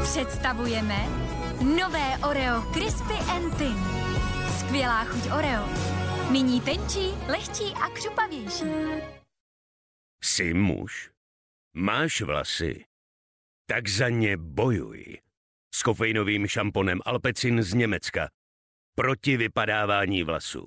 Představujeme 0.03 0.95
nové 1.77 2.17
Oreo 2.29 2.61
Crispy 2.73 3.13
Thin. 3.57 3.77
Skvělá 4.59 5.03
chuť 5.03 5.31
Oreo. 5.37 5.69
Nyní 6.31 6.61
tenčí, 6.61 7.11
lehčí 7.27 7.73
a 7.83 7.89
křupavější. 7.89 8.65
Jsi 10.23 10.53
muž? 10.53 11.11
Máš 11.73 12.21
vlasy? 12.21 12.85
Tak 13.65 13.87
za 13.89 14.09
ně 14.09 14.37
bojuj. 14.37 15.17
S 15.75 15.83
kofeinovým 15.83 16.47
šamponem 16.47 16.99
Alpecin 17.05 17.63
z 17.63 17.73
Německa. 17.73 18.29
Proti 18.95 19.37
vypadávání 19.37 20.23
vlasů. 20.23 20.65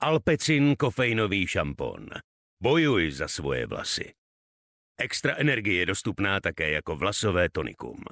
Alpecin 0.00 0.76
kofeinový 0.76 1.46
šampon. 1.46 2.06
Bojuj 2.62 3.10
za 3.10 3.28
svoje 3.28 3.66
vlasy. 3.66 4.12
Extra 5.00 5.34
energie 5.36 5.80
je 5.80 5.86
dostupná 5.86 6.40
také 6.40 6.70
jako 6.70 6.96
vlasové 6.96 7.48
tonikum. 7.48 8.04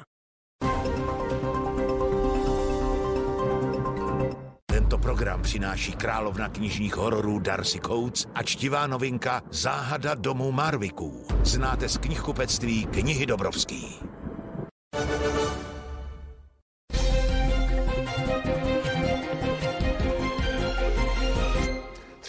Tento 4.67 4.99
program 4.99 5.43
přináší 5.43 5.93
královna 5.93 6.49
knižních 6.49 6.95
hororů 6.97 7.39
Darcy 7.39 7.81
Coates 7.81 8.27
a 8.35 8.43
čtivá 8.43 8.87
novinka 8.87 9.43
Záhada 9.51 10.15
domu 10.15 10.53
Marviků. 10.53 11.27
Znáte 11.45 11.89
z 11.89 11.99
knihkupectví 11.99 12.87
knihy 12.87 13.27
Dobrovský. 13.27 13.99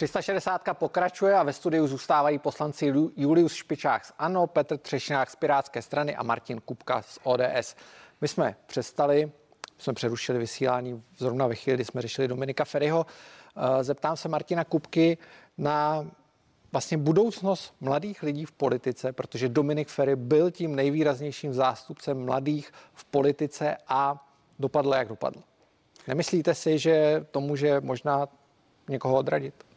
360 0.08 0.62
pokračuje 0.72 1.34
a 1.34 1.42
ve 1.42 1.52
studiu 1.52 1.86
zůstávají 1.86 2.38
poslanci 2.38 2.92
Julius 3.16 3.54
Špičák 3.54 4.04
z 4.04 4.12
ANO, 4.18 4.46
Petr 4.46 4.78
Třešňák 4.78 5.30
z 5.30 5.36
Pirátské 5.36 5.82
strany 5.82 6.16
a 6.16 6.22
Martin 6.22 6.60
Kupka 6.60 7.02
z 7.02 7.18
ODS. 7.22 7.76
My 8.20 8.28
jsme 8.28 8.56
přestali, 8.66 9.32
jsme 9.78 9.92
přerušili 9.92 10.38
vysílání 10.38 11.02
zrovna 11.18 11.46
ve 11.46 11.54
chvíli, 11.54 11.76
kdy 11.76 11.84
jsme 11.84 12.02
řešili 12.02 12.28
Dominika 12.28 12.64
Ferryho. 12.64 13.06
Eh, 13.56 13.84
zeptám 13.84 14.16
se 14.16 14.28
Martina 14.28 14.64
Kupky 14.64 15.18
na 15.58 16.06
vlastně 16.72 16.98
budoucnost 16.98 17.74
mladých 17.80 18.22
lidí 18.22 18.44
v 18.44 18.52
politice, 18.52 19.12
protože 19.12 19.48
Dominik 19.48 19.88
Ferry 19.88 20.16
byl 20.16 20.50
tím 20.50 20.74
nejvýraznějším 20.74 21.54
zástupcem 21.54 22.24
mladých 22.24 22.72
v 22.94 23.04
politice 23.04 23.76
a 23.88 24.28
dopadlo, 24.58 24.94
jak 24.94 25.08
dopadlo. 25.08 25.42
Nemyslíte 26.08 26.54
si, 26.54 26.78
že 26.78 27.26
to 27.30 27.40
může 27.40 27.80
možná 27.80 28.28
někoho 28.88 29.16
odradit? 29.16 29.73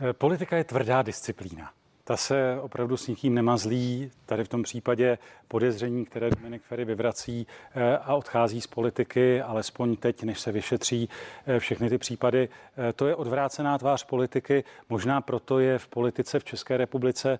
Eh, 0.00 0.12
politika 0.12 0.56
je 0.56 0.64
tvrdá 0.64 1.02
disciplína. 1.02 1.72
Ta 2.10 2.16
se 2.16 2.58
opravdu 2.60 2.96
s 2.96 3.06
nikým 3.06 3.34
nemazlí. 3.34 4.10
Tady 4.26 4.44
v 4.44 4.48
tom 4.48 4.62
případě 4.62 5.18
podezření, 5.48 6.04
které 6.04 6.30
Dominik 6.30 6.62
Ferry 6.62 6.84
vyvrací 6.84 7.46
eh, 7.74 7.98
a 7.98 8.14
odchází 8.14 8.60
z 8.60 8.66
politiky, 8.66 9.42
alespoň 9.42 9.96
teď, 9.96 10.22
než 10.22 10.40
se 10.40 10.52
vyšetří 10.52 11.08
eh, 11.46 11.58
všechny 11.58 11.88
ty 11.88 11.98
případy, 11.98 12.48
to 12.96 13.06
je 13.06 13.14
odvrácená 13.14 13.78
tvář 13.78 14.04
politiky. 14.04 14.64
Možná 14.88 15.20
proto 15.20 15.58
je 15.58 15.78
v 15.78 15.88
politice 15.88 16.38
v 16.38 16.44
České 16.44 16.76
republice 16.76 17.38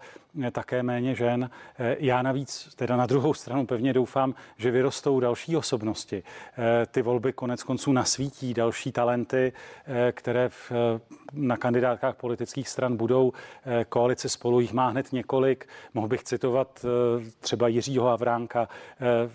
také 0.53 0.83
méně 0.83 1.15
žen. 1.15 1.51
Já 1.99 2.23
navíc, 2.23 2.75
teda 2.77 2.97
na 2.97 3.07
druhou 3.07 3.35
stranu 3.35 3.67
pevně 3.67 3.93
doufám, 3.93 4.35
že 4.57 4.71
vyrostou 4.71 5.21
další 5.21 5.57
osobnosti. 5.57 6.23
Ty 6.91 7.03
volby 7.03 7.33
konec 7.33 7.63
konců 7.63 7.93
nasvítí 7.93 8.55
další 8.55 8.93
talenty, 8.93 9.53
které 10.13 10.49
v, 10.49 10.73
na 11.33 11.57
kandidátkách 11.57 12.17
politických 12.17 12.69
stran 12.69 12.97
budou. 12.97 13.33
Koalice 13.89 14.29
spolu 14.29 14.60
jich 14.61 14.73
má 14.73 14.89
hned 14.89 15.13
několik. 15.13 15.69
Mohl 15.95 16.09
bych 16.09 16.25
citovat 16.25 16.87
třeba 17.41 17.69
Jiřího 17.69 18.07
Havránka 18.07 18.69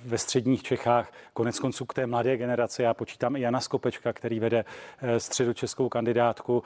ve 0.06 0.18
středních 0.18 0.64
Čechách. 0.64 1.12
Konec 1.34 1.60
konců 1.60 1.86
k 1.86 1.94
té 1.94 2.08
mladé 2.08 2.38
generaci. 2.38 2.84
Já 2.84 2.94
počítám 2.94 3.36
i 3.36 3.42
Jana 3.42 3.62
Skopečka, 3.62 4.14
který 4.14 4.40
vede 4.40 4.66
středočeskou 5.18 5.90
kandidátku. 5.90 6.64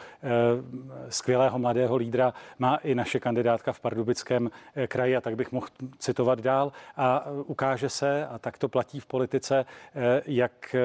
Skvělého 1.09 1.59
mladého 1.59 1.95
lídra 1.95 2.33
má 2.59 2.75
i 2.75 2.95
naše 2.95 3.19
kandidátka 3.19 3.73
v 3.73 3.79
Pardubic 3.79 4.19
Pardubickém 4.19 4.51
eh, 4.75 4.87
kraji 4.87 5.15
a 5.15 5.21
tak 5.21 5.35
bych 5.35 5.51
mohl 5.51 5.67
citovat 5.97 6.39
dál. 6.39 6.71
A 6.97 7.25
eh, 7.25 7.43
ukáže 7.45 7.89
se, 7.89 8.27
a 8.27 8.39
tak 8.39 8.57
to 8.57 8.69
platí 8.69 8.99
v 8.99 9.05
politice, 9.05 9.65
eh, 9.95 10.21
jak 10.25 10.75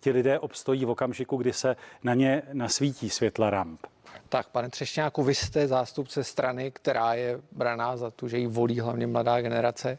ti 0.00 0.10
lidé 0.10 0.38
obstojí 0.38 0.84
v 0.84 0.90
okamžiku, 0.90 1.36
kdy 1.36 1.52
se 1.52 1.76
na 2.02 2.14
ně 2.14 2.42
nasvítí 2.52 3.10
světla 3.10 3.50
ramp. 3.50 3.86
Tak, 4.28 4.48
pane 4.48 4.68
Třešňáku, 4.70 5.22
vy 5.22 5.34
jste 5.34 5.68
zástupce 5.68 6.24
strany, 6.24 6.70
která 6.70 7.14
je 7.14 7.40
braná 7.52 7.96
za 7.96 8.10
tu, 8.10 8.28
že 8.28 8.38
ji 8.38 8.46
volí 8.46 8.80
hlavně 8.80 9.06
mladá 9.06 9.40
generace 9.40 9.98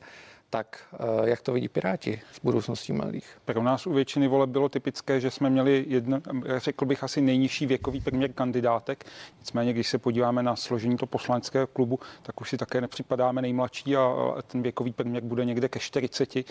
tak 0.49 0.77
eh, 0.93 1.29
jak 1.29 1.41
to 1.41 1.53
vidí 1.53 1.69
Piráti 1.69 2.21
s 2.31 2.39
budoucností 2.39 2.93
mladých? 2.93 3.37
Pro 3.45 3.63
nás 3.63 3.87
u 3.87 3.93
většiny 3.93 4.27
voleb 4.27 4.49
bylo 4.49 4.69
typické, 4.69 5.19
že 5.19 5.31
jsme 5.31 5.49
měli, 5.49 5.85
jedno, 5.87 6.21
řekl 6.57 6.85
bych, 6.85 7.03
asi 7.03 7.21
nejnižší 7.21 7.65
věkový 7.65 8.01
průměr 8.01 8.33
kandidátek. 8.33 9.05
Nicméně, 9.39 9.73
když 9.73 9.87
se 9.87 9.97
podíváme 9.97 10.43
na 10.43 10.55
složení 10.55 10.97
toho 10.97 11.07
poslaneckého 11.07 11.67
klubu, 11.67 11.99
tak 12.21 12.41
už 12.41 12.49
si 12.49 12.57
také 12.57 12.81
nepřipadáme 12.81 13.41
nejmladší 13.41 13.95
a 13.95 14.35
ten 14.47 14.61
věkový 14.61 14.91
průměr 14.91 15.23
bude 15.23 15.45
někde 15.45 15.69
ke 15.69 15.79
40. 15.79 16.37
Eh, 16.37 16.43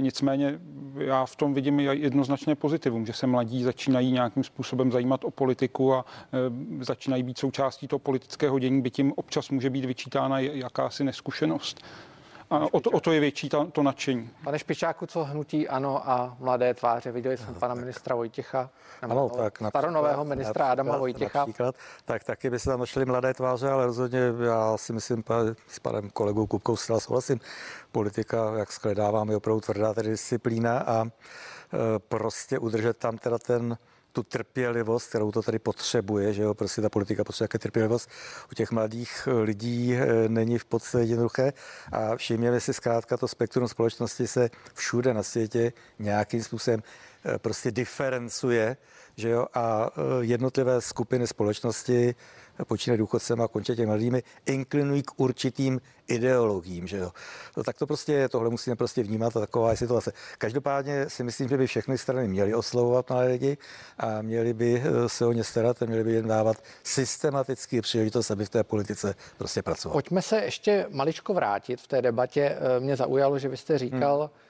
nicméně 0.00 0.58
já 0.98 1.26
v 1.26 1.36
tom 1.36 1.54
vidím 1.54 1.80
jednoznačně 1.80 2.54
pozitivum, 2.54 3.06
že 3.06 3.12
se 3.12 3.26
mladí 3.26 3.62
začínají 3.62 4.12
nějakým 4.12 4.44
způsobem 4.44 4.92
zajímat 4.92 5.24
o 5.24 5.30
politiku 5.30 5.94
a 5.94 6.04
eh, 6.32 6.84
začínají 6.84 7.22
být 7.22 7.38
součástí 7.38 7.88
toho 7.88 8.00
politického 8.00 8.58
dění, 8.58 8.82
by 8.82 8.90
tím 8.90 9.12
občas 9.16 9.50
může 9.50 9.70
být 9.70 9.84
vyčítána 9.84 10.38
jakási 10.38 11.04
neskušenost. 11.04 11.80
A 12.50 12.74
o 12.74 12.80
to, 12.80 12.90
o 12.90 13.00
to 13.00 13.12
je 13.12 13.20
větší 13.20 13.48
ta, 13.48 13.64
to 13.72 13.82
nadšení. 13.82 14.30
Pane 14.44 14.58
Špičáku, 14.58 15.06
co 15.06 15.24
hnutí 15.24 15.68
ano 15.68 16.10
a 16.10 16.36
mladé 16.40 16.74
tváře? 16.74 17.12
Viděli 17.12 17.36
jsme 17.36 17.54
pana 17.54 17.74
ministra 17.74 18.16
Vojtěcha, 18.16 18.70
ano, 19.02 19.28
tak 19.28 19.58
staronového 19.68 20.24
ministra 20.24 20.48
například, 20.48 20.72
Adama 20.72 20.96
Vojtěcha. 20.96 21.38
Například, 21.38 21.74
tak 22.04 22.24
taky 22.24 22.50
by 22.50 22.58
se 22.58 22.70
tam 22.70 22.80
našli 22.80 23.04
mladé 23.04 23.34
tváře, 23.34 23.70
ale 23.70 23.86
rozhodně 23.86 24.20
já 24.46 24.76
si 24.76 24.92
myslím, 24.92 25.24
s 25.68 25.78
panem 25.78 26.10
kolegou 26.10 26.46
Kupkou 26.46 26.76
zcela 26.76 27.00
souhlasím. 27.00 27.40
Politika, 27.92 28.52
jak 28.58 28.72
skledávám, 28.72 29.30
je 29.30 29.36
opravdu 29.36 29.60
tvrdá 29.60 29.94
tedy 29.94 30.08
disciplína 30.08 30.78
a 30.78 31.04
e, 31.04 31.08
prostě 31.98 32.58
udržet 32.58 32.96
tam 32.96 33.18
teda 33.18 33.38
ten 33.38 33.78
tu 34.12 34.22
trpělivost, 34.22 35.08
kterou 35.08 35.32
to 35.32 35.42
tady 35.42 35.58
potřebuje, 35.58 36.32
že 36.32 36.42
jo, 36.42 36.54
prostě 36.54 36.82
ta 36.82 36.88
politika 36.88 37.24
potřebuje 37.24 37.44
jaké 37.44 37.58
trpělivost. 37.58 38.10
U 38.52 38.54
těch 38.54 38.70
mladých 38.70 39.28
eh, 39.30 39.32
lidí 39.32 39.94
eh, 39.94 40.28
není 40.28 40.58
v 40.58 40.64
podstatě 40.64 41.04
jednoduché. 41.04 41.52
A 41.92 42.16
všimněme 42.16 42.60
si 42.60 42.74
zkrátka 42.74 43.16
to 43.16 43.28
spektrum 43.28 43.68
společnosti 43.68 44.26
se 44.26 44.50
všude 44.74 45.14
na 45.14 45.22
světě 45.22 45.72
nějakým 45.98 46.42
způsobem 46.42 46.82
eh, 47.24 47.38
prostě 47.38 47.70
diferencuje, 47.70 48.76
že 49.16 49.28
jo, 49.28 49.46
a 49.54 49.90
jednotlivé 50.20 50.80
skupiny 50.80 51.26
společnosti 51.26 52.14
počínají 52.64 52.98
důchodcem 52.98 53.40
a 53.40 53.48
končí 53.48 53.76
těmi 53.76 53.86
mladými, 53.86 54.22
inklinují 54.46 55.02
k 55.02 55.10
určitým 55.16 55.80
ideologiím, 56.08 56.86
že 56.86 56.96
jo. 56.96 57.10
No, 57.56 57.64
tak 57.64 57.78
to 57.78 57.86
prostě 57.86 58.12
je, 58.12 58.28
tohle 58.28 58.50
musíme 58.50 58.76
prostě 58.76 59.02
vnímat 59.02 59.36
a 59.36 59.40
taková 59.40 59.70
je 59.70 59.76
situace. 59.76 60.12
Každopádně 60.38 61.10
si 61.10 61.24
myslím, 61.24 61.48
že 61.48 61.56
by 61.56 61.66
všechny 61.66 61.98
strany 61.98 62.28
měly 62.28 62.54
oslovovat 62.54 63.10
mladé 63.10 63.28
lidi 63.28 63.58
a 63.98 64.22
měli 64.22 64.54
by 64.54 64.82
eh, 64.84 65.08
se 65.08 65.26
o 65.26 65.32
ně 65.32 65.44
starat 65.44 65.82
a 65.82 65.86
měli 65.86 66.04
by 66.04 66.12
jim 66.12 66.28
dávat 66.28 66.56
systematicky 66.84 67.80
příležitost, 67.80 68.30
aby 68.30 68.44
v 68.44 68.48
té 68.48 68.64
politice 68.64 69.14
prostě 69.38 69.62
pracovat. 69.62 69.92
Pojďme 69.92 70.22
se 70.22 70.36
ještě 70.36 70.86
maličko 70.90 71.34
vrátit 71.34 71.80
v 71.80 71.86
té 71.86 72.02
debatě. 72.02 72.42
Eh, 72.42 72.80
mě 72.80 72.96
zaujalo, 72.96 73.38
že 73.38 73.48
vy 73.48 73.56
jste 73.56 73.78
říkal, 73.78 74.20
hmm 74.20 74.47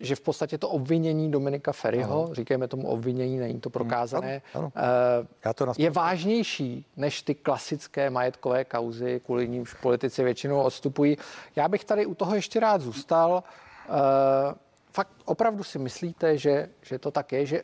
že 0.00 0.16
v 0.16 0.20
podstatě 0.20 0.58
to 0.58 0.68
obvinění 0.68 1.30
Dominika 1.30 1.72
Ferryho, 1.72 2.24
ano. 2.24 2.34
říkáme 2.34 2.68
tomu 2.68 2.88
obvinění, 2.88 3.38
není 3.38 3.60
to 3.60 3.70
prokázané, 3.70 4.42
ano, 4.54 4.70
ano. 4.76 4.86
Eh, 5.22 5.26
Já 5.44 5.52
to 5.52 5.72
je 5.78 5.90
vážnější 5.90 6.86
než 6.96 7.22
ty 7.22 7.34
klasické 7.34 8.10
majetkové 8.10 8.64
kauzy, 8.64 9.20
kvůli 9.24 9.48
nímž 9.48 9.74
politici 9.74 10.24
většinou 10.24 10.62
odstupují. 10.62 11.16
Já 11.56 11.68
bych 11.68 11.84
tady 11.84 12.06
u 12.06 12.14
toho 12.14 12.34
ještě 12.34 12.60
rád 12.60 12.80
zůstal. 12.80 13.44
Eh, 13.88 14.54
fakt 14.92 15.10
opravdu 15.24 15.64
si 15.64 15.78
myslíte, 15.78 16.38
že, 16.38 16.68
že 16.82 16.98
to 16.98 17.10
tak 17.10 17.32
je, 17.32 17.46
že 17.46 17.62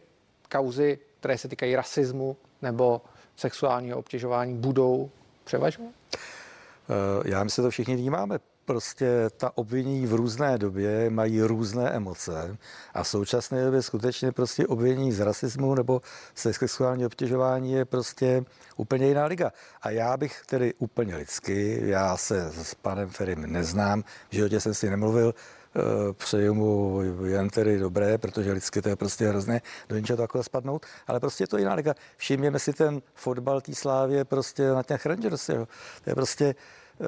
kauzy, 0.51 0.99
které 1.21 1.38
se 1.38 1.49
týkají 1.49 1.77
rasismu 1.77 2.37
nebo 2.62 3.03
sexuálního 3.37 3.99
obtěžování, 3.99 4.55
budou 4.55 5.11
převažovat? 5.45 5.90
Eh, 6.14 7.29
já 7.31 7.45
myslím, 7.45 7.62
že 7.62 7.66
to 7.66 7.71
všichni 7.71 7.97
vnímáme 7.97 8.38
prostě 8.64 9.31
ta 9.37 9.57
obvinění 9.57 10.07
v 10.07 10.14
různé 10.14 10.59
době 10.59 11.11
mají 11.11 11.42
různé 11.42 11.90
emoce 11.90 12.57
a 12.94 13.03
v 13.03 13.09
současné 13.09 13.64
době 13.64 13.83
skutečně 13.83 14.33
prostě 14.33 14.66
obvinění 14.66 15.12
z 15.12 15.20
rasismu 15.20 15.75
nebo 15.75 16.01
se 16.35 16.53
sexuální 16.53 17.07
obtěžování 17.07 17.72
je 17.72 17.85
prostě 17.85 18.44
úplně 18.77 19.07
jiná 19.07 19.25
liga. 19.25 19.53
A 19.83 19.90
já 19.90 20.16
bych 20.16 20.42
tedy 20.46 20.75
úplně 20.79 21.16
lidsky, 21.16 21.81
já 21.83 22.16
se 22.16 22.53
s 22.62 22.75
panem 22.75 23.09
Ferim 23.09 23.53
neznám, 23.53 24.03
v 24.31 24.35
životě 24.35 24.61
jsem 24.61 24.75
si 24.75 24.90
nemluvil, 24.90 25.35
eh, 25.35 25.81
přeju 26.12 26.55
mu 26.55 27.01
jen 27.25 27.51
tedy 27.51 27.79
dobré, 27.79 28.18
protože 28.18 28.53
lidsky 28.53 28.83
to 28.83 28.88
je 28.88 28.96
prostě 28.96 29.29
hrozné 29.29 29.61
do 29.88 29.96
něčeho 29.96 30.16
takhle 30.16 30.44
spadnout, 30.44 30.87
ale 31.07 31.20
prostě 31.20 31.44
je 31.44 31.48
to 31.48 31.59
jiná 31.59 31.75
liga. 31.75 31.94
Všimněme 32.16 32.59
si 32.59 32.72
ten 32.72 33.03
fotbal 33.14 33.61
té 33.61 33.75
slávě 33.75 34.25
prostě 34.25 34.68
na 34.68 34.83
těch 34.83 35.07
Rangers, 35.07 35.48
jo. 35.48 35.68
To 36.05 36.11
je 36.11 36.14
prostě 36.14 36.55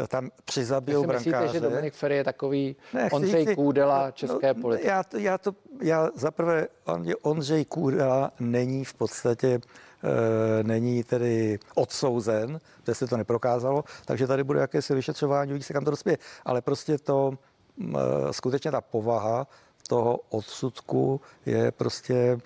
tam 0.08 0.30
přizabijou 0.44 1.00
Jestli 1.02 1.14
myslíte, 1.14 1.30
brankáře. 1.30 1.58
že 1.58 1.60
Dominik 1.60 1.94
Ferry 1.94 2.16
je 2.16 2.24
takový 2.24 2.76
Ne, 2.92 3.06
chci 3.06 3.14
Ondřej 3.16 3.46
říct- 3.46 3.54
Kůdela 3.56 4.06
no, 4.06 4.12
české 4.12 4.54
no, 4.54 4.60
politiky? 4.62 4.88
Já, 4.88 5.02
to, 5.02 5.18
já, 5.18 5.38
to, 5.38 5.54
já 5.82 6.08
zaprvé, 6.14 6.66
on- 6.84 7.06
Ondřej 7.22 7.64
Kůdela 7.64 8.30
není 8.40 8.84
v 8.84 8.94
podstatě 8.94 9.48
e, 9.48 10.62
není 10.64 11.04
tedy 11.04 11.58
odsouzen, 11.74 12.60
protože 12.82 12.94
se 12.94 13.06
to 13.06 13.16
neprokázalo, 13.16 13.84
takže 14.04 14.26
tady 14.26 14.44
bude 14.44 14.60
jakési 14.60 14.94
vyšetřování, 14.94 15.50
uvidí 15.52 15.64
se, 15.64 15.72
kam 15.72 15.84
to 15.84 15.90
dospěje. 15.90 16.18
Ale 16.44 16.62
prostě 16.62 16.98
to 16.98 17.32
m, 17.80 17.96
e, 18.28 18.32
skutečně 18.32 18.70
ta 18.70 18.80
povaha 18.80 19.46
toho 19.88 20.20
odsudku 20.30 21.20
je 21.46 21.72
prostě 21.72 22.38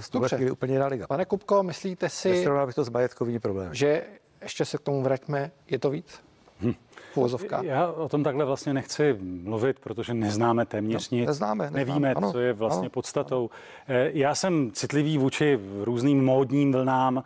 v 0.00 0.08
tuhle 0.10 0.24
Dobře. 0.24 0.36
chvíli 0.36 0.50
úplně 0.50 0.72
jiná 0.72 0.86
liga. 0.86 1.06
Pane 1.06 1.24
Kupko, 1.24 1.62
myslíte 1.62 2.08
si, 2.08 2.46
bych 2.66 2.74
to 2.74 2.84
s 2.84 2.88
majetkovými 2.90 3.40
problémy. 3.40 3.70
že 3.76 4.02
ještě 4.42 4.64
se 4.64 4.78
k 4.78 4.80
tomu 4.80 5.02
vraťme, 5.02 5.50
je 5.68 5.78
to 5.78 5.90
víc? 5.90 6.20
Hm. 6.60 6.72
V 7.12 7.16
uvozovkách. 7.16 7.62
Já 7.64 7.86
o 7.92 8.08
tom 8.08 8.24
takhle 8.24 8.44
vlastně 8.44 8.74
nechci 8.74 9.16
mluvit, 9.20 9.78
protože 9.78 10.14
neznáme 10.14 10.66
téměř 10.66 11.10
No, 11.10 11.16
nic. 11.18 11.26
neznáme, 11.26 11.64
neznáme, 11.64 11.84
Nevíme, 11.84 12.14
ano, 12.14 12.32
co 12.32 12.38
je 12.40 12.52
vlastně 12.52 12.80
ano, 12.86 12.90
podstatou. 12.90 13.50
Eh, 13.88 14.10
Já 14.12 14.34
jsem 14.34 14.70
citlivý 14.72 15.18
vůči 15.18 15.58
různým 15.84 16.24
módním 16.24 16.72
vlnám 16.72 17.24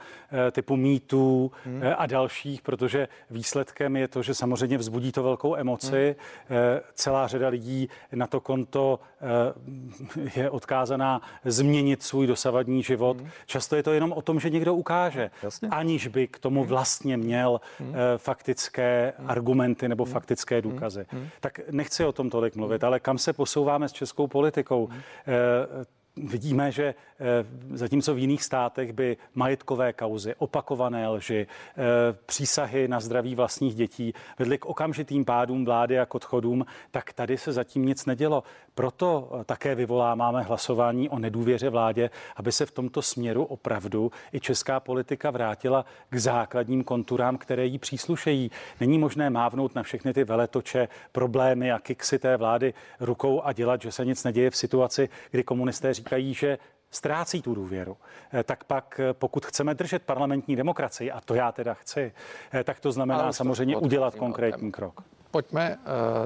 eh, 0.49 0.51
typu 0.51 0.77
mýtů 0.77 1.53
Hmm. 1.65 1.83
a 1.97 2.07
dalších, 2.07 2.63
protože 2.63 3.09
výsledkem 3.31 3.97
je 3.97 4.09
to, 4.09 4.23
že 4.23 4.35
samozřejmě 4.35 4.79
vzbudí 4.79 5.13
to 5.13 5.23
velkou 5.23 5.57
emoci. 5.57 6.17
Hmm. 6.49 6.59
Eh, 6.59 6.81
Celá 6.95 7.27
řada 7.29 7.49
lidí 7.49 7.89
na 8.13 8.27
to 8.27 8.41
konto 8.41 9.01
eh, 9.21 10.41
je 10.41 10.51
odkázaná 10.51 11.21
změnit 11.45 12.03
svůj 12.03 12.27
dosavadní 12.27 12.83
život. 12.83 13.17
Hmm. 13.21 13.29
Často 13.47 13.77
je 13.77 13.83
to 13.83 13.93
jenom 13.93 14.13
o 14.13 14.23
tom, 14.23 14.41
že 14.41 14.51
někdo 14.51 14.75
ukáže, 14.75 15.31
aniž 15.71 16.07
by 16.07 16.27
k 16.29 16.37
Hmm. 16.37 16.41
tomu 16.43 16.65
vlastně 16.65 17.17
měl 17.17 17.61
eh, 17.81 17.85
faktické 18.17 19.13
argumenty 19.27 19.72
nebo 19.89 20.05
Hmm. 20.05 20.13
faktické 20.13 20.63
důkazy. 20.63 21.07
Tak 21.41 21.61
nechci 21.71 22.05
o 22.05 22.13
tom 22.13 22.31
tolik 22.31 22.57
mluvit, 22.57 22.85
ale 22.85 23.01
kam 23.01 23.19
se 23.19 23.33
posouváme 23.33 23.89
s 23.89 23.93
českou 23.93 24.27
politikou? 24.27 24.89
Eh, 24.93 25.85
Vidíme, 26.17 26.73
že 26.73 26.85
eh, 26.85 27.25
zatímco 27.73 28.15
v 28.15 28.19
jiných 28.19 28.43
státech 28.43 28.93
by 28.93 29.17
majetkové 29.35 29.93
kauzy, 29.93 30.35
opakované 30.39 31.09
lži, 31.09 31.47
eh, 31.47 31.83
přísahy 32.27 32.89
na 32.89 33.01
zdraví 33.01 33.35
vlastních 33.35 33.75
dětí 33.75 34.15
vedly 34.39 34.59
k 34.59 34.67
okamžitým 34.67 35.25
pádům 35.25 35.65
vlády 35.65 36.01
a 36.01 36.07
k 36.07 36.15
odchodům, 36.15 36.67
tak 36.91 37.13
tady 37.13 37.39
se 37.39 37.53
zatím 37.53 37.87
nic 37.87 38.07
nedělo. 38.07 38.43
Proto 38.75 39.31
také 39.47 39.75
vyvoláváme 39.75 40.43
hlasování 40.43 41.09
o 41.09 41.19
nedůvěře 41.19 41.71
vládě, 41.71 42.11
aby 42.37 42.53
se 42.53 42.67
v 42.67 42.71
tomto 42.71 43.03
směru 43.03 43.45
opravdu 43.45 44.13
i 44.33 44.41
česká 44.41 44.81
politika 44.81 45.31
vrátila 45.31 45.85
k 46.11 46.17
základním 46.17 46.85
konturám, 46.85 47.39
které 47.39 47.67
jí 47.67 47.79
příslušejí. 47.79 48.51
Není 48.81 48.99
možné 48.99 49.31
mávnout 49.31 49.75
na 49.75 49.83
všechny 49.83 50.13
ty 50.13 50.25
veletoče, 50.25 50.89
problémy 51.13 51.73
a 51.73 51.79
kiksy 51.79 52.19
té 52.19 52.37
vlády 52.37 52.75
rukou 53.01 53.43
a 53.43 53.53
dělat, 53.53 53.83
že 53.83 53.93
se 53.93 54.05
nic 54.05 54.25
neděje 54.25 54.51
v 54.51 54.57
situaci, 54.57 55.09
kdy 55.31 55.43
komunisté 55.43 55.95
říkají, 55.95 56.02
že 56.35 56.59
ztrácí 56.91 57.43
tu 57.43 57.55
důvěru, 57.55 57.97
Eh, 58.33 58.43
tak 58.43 58.65
pak 58.65 59.01
eh, 59.01 59.13
pokud 59.13 59.47
chceme 59.47 59.75
držet 59.75 60.03
parlamentní 60.03 60.57
demokracii, 60.57 61.11
a 61.11 61.21
to 61.21 61.35
já 61.35 61.53
teda 61.53 61.75
chci, 61.75 62.13
eh, 62.55 62.65
tak 62.65 62.81
to 62.81 62.93
znamená 62.93 63.33
samozřejmě 63.33 63.77
udělat 63.77 64.15
konkrétní 64.15 64.73
krok. 64.73 65.03
Pojďme, 65.31 65.79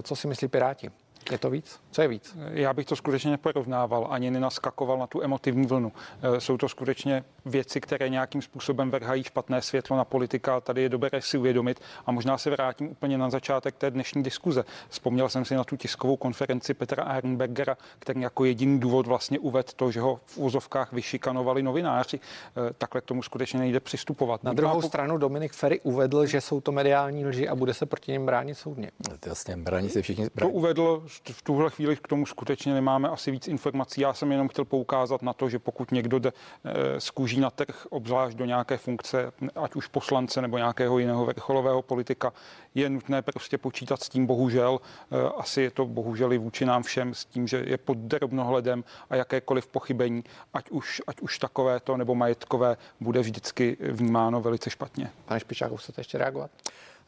co 0.03 0.17
si 0.17 0.29
myslí 0.29 0.49
Piráti? 0.49 0.91
Je 1.31 1.39
to 1.39 1.51
víc? 1.51 1.81
Co 1.97 2.03
je 2.03 2.09
víc? 2.09 2.37
Já 2.51 2.73
bych 2.73 2.87
to 2.87 2.97
skutečně 2.97 3.31
neporovnával, 3.31 4.07
ani 4.11 4.31
nenaskakoval 4.31 4.99
na 4.99 5.07
tu 5.07 5.23
emotivní 5.23 5.67
vlnu. 5.67 5.93
Eh, 6.37 6.41
Jsou 6.41 6.57
to 6.57 6.69
skutečně 6.69 7.25
věci, 7.45 7.81
které 7.81 8.09
nějakým 8.09 8.43
způsobem 8.43 8.91
vrhají 8.91 9.25
špatné 9.25 9.63
světlo 9.63 9.97
na 9.97 10.05
politika. 10.05 10.61
Tady 10.61 10.83
je 10.83 10.89
dobré 10.89 11.23
si 11.23 11.39
uvědomit 11.39 11.81
a 12.07 12.13
možná 12.13 12.39
se 12.39 12.51
vrátím 12.51 12.89
úplně 12.91 13.19
na 13.19 13.31
začátek 13.31 13.75
té 13.77 13.91
dnešní 13.91 14.23
diskuze. 14.23 14.65
Vzpomněl 14.89 15.29
jsem 15.29 15.45
si 15.45 15.55
na 15.55 15.65
tu 15.65 15.77
tiskovou 15.77 16.17
konferenci 16.17 16.75
Petra 16.75 17.05
Ehrenbergera, 17.05 17.77
který 17.99 18.21
jako 18.21 18.45
jediný 18.45 18.81
důvod 18.81 19.07
vlastně 19.07 19.39
uvedl 19.39 19.69
to, 19.77 19.91
že 19.91 20.01
ho 20.01 20.21
v 20.27 20.39
úzovkách 20.39 20.93
vyšikanovali 20.93 21.63
novináři. 21.63 22.21
Eh, 22.21 22.73
Takhle 22.79 23.01
k 23.01 23.05
tomu 23.05 23.23
skutečně 23.23 23.59
nejde 23.61 23.81
přistupovat. 23.81 24.45
Na 24.45 24.53
druhou 24.53 24.81
po- 24.81 24.89
stranu 24.89 25.19
Dominik 25.19 25.53
Ferry 25.53 25.81
uvedl, 25.81 26.27
že 26.27 26.41
jsou 26.41 26.61
to 26.61 26.73
mediální 26.73 27.27
lži 27.27 27.49
a 27.49 27.55
bude 27.55 27.75
se 27.75 27.87
proti 27.87 28.13
nim 28.13 28.27
bránit 28.27 28.55
soudně. 28.55 28.91
Jasně, 29.27 29.57
brání 29.57 29.89
se 29.89 30.03
všichni. 30.03 30.31
To 30.31 30.49
uvedl, 30.49 31.03
v 31.33 31.43
tuhle 31.43 31.71
chvíli 31.71 31.86
k 31.95 32.09
tomu 32.09 32.27
skutečně 32.27 32.75
nemáme 32.75 33.09
asi 33.09 33.31
víc 33.31 33.49
informací. 33.49 34.01
Já 34.01 34.15
jsem 34.15 34.33
jenom 34.33 34.49
chtěl 34.49 34.65
poukázat 34.65 35.23
na 35.23 35.33
to, 35.33 35.49
že 35.49 35.59
pokud 35.59 35.93
někdo 35.93 36.19
jde 36.19 36.33
eh, 36.65 37.01
z 37.01 37.11
kůží 37.11 37.41
na 37.41 37.51
trh, 37.51 37.87
obzvlášť 37.91 38.37
do 38.37 38.45
nějaké 38.45 38.77
funkce, 38.77 39.33
ať 39.55 39.75
už 39.75 39.87
poslance 39.87 40.43
nebo 40.43 40.59
nějakého 40.59 40.99
jiného 40.99 41.27
vrcholového 41.27 41.83
politika, 41.83 42.33
je 42.75 42.91
nutné 42.91 43.23
prostě 43.23 43.59
počítat 43.59 44.03
s 44.03 44.09
tím, 44.09 44.27
bohužel, 44.27 44.81
eh, 45.11 45.17
asi 45.37 45.61
je 45.61 45.71
to 45.71 45.87
bohužel 45.87 46.33
i 46.33 46.39
vůči 46.39 46.65
nám 46.65 46.83
všem, 46.83 47.15
s 47.15 47.25
tím, 47.25 47.49
že 47.49 47.65
je 47.67 47.79
pod 47.79 47.99
drobnohledem 47.99 48.85
a 49.11 49.17
jakékoliv 49.17 49.67
pochybení, 49.67 50.25
ať 50.55 50.71
už, 50.71 51.03
ať 51.07 51.21
už 51.21 51.39
takovéto 51.39 51.97
nebo 51.97 52.15
majetkové, 52.15 52.77
bude 53.01 53.21
vždycky 53.21 53.77
vnímáno 53.81 54.41
velice 54.41 54.71
špatně. 54.71 55.11
Pane 55.25 55.41
Špičáku, 55.41 55.77
chcete 55.77 56.01
ještě 56.01 56.19
reagovat? 56.19 56.51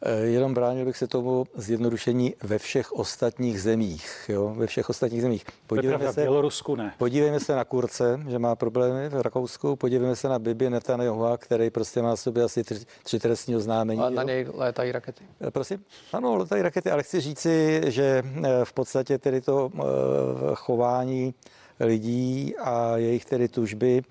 Eh, 0.01 0.25
Jenom 0.25 0.53
bránil 0.53 0.85
bych 0.85 0.97
se 0.97 1.07
tomu 1.07 1.45
zjednodušení 1.55 2.35
ve 2.43 2.57
všech 2.57 2.91
ostatních 2.91 3.61
zemích. 3.61 4.25
Jo? 4.29 4.53
Ve 4.57 4.67
všech 4.67 4.89
ostatních 4.89 5.21
zemích. 5.21 5.45
pravda, 5.67 6.11
v 6.11 6.15
Bělorusku 6.15 6.75
ne. 6.75 6.93
Podívejme 6.97 7.39
se 7.39 7.55
na 7.55 7.65
Kurce, 7.65 8.19
že 8.29 8.39
má 8.39 8.55
problémy 8.55 9.09
v 9.09 9.21
Rakousku. 9.21 9.75
Podívejme 9.75 10.15
se 10.15 10.29
na 10.29 10.39
Bibi 10.39 10.69
Netanyahu, 10.69 11.25
který 11.37 11.69
prostě 11.69 12.01
má 12.01 12.15
v 12.15 12.19
sobě 12.19 12.43
asi 12.43 12.63
tři, 12.63 12.85
tři 13.03 13.19
trestní 13.19 13.55
oznámení. 13.55 14.01
A 14.01 14.09
na 14.09 14.23
něj 14.23 14.47
létají 14.53 14.91
rakety. 14.91 15.23
Eh, 15.47 15.51
Prosím? 15.51 15.83
Ano, 16.13 16.35
letají 16.35 16.61
rakety, 16.61 16.91
ale 16.91 17.03
chci 17.03 17.19
říci, 17.21 17.81
že 17.87 18.23
eh, 18.43 18.65
v 18.65 18.73
podstatě 18.73 19.17
tedy 19.17 19.41
to 19.41 19.71
chování 20.55 21.33
lidí 21.79 22.55
a 22.57 22.97
jejich 22.97 23.25
tedy 23.25 23.47
tužby 23.47 24.01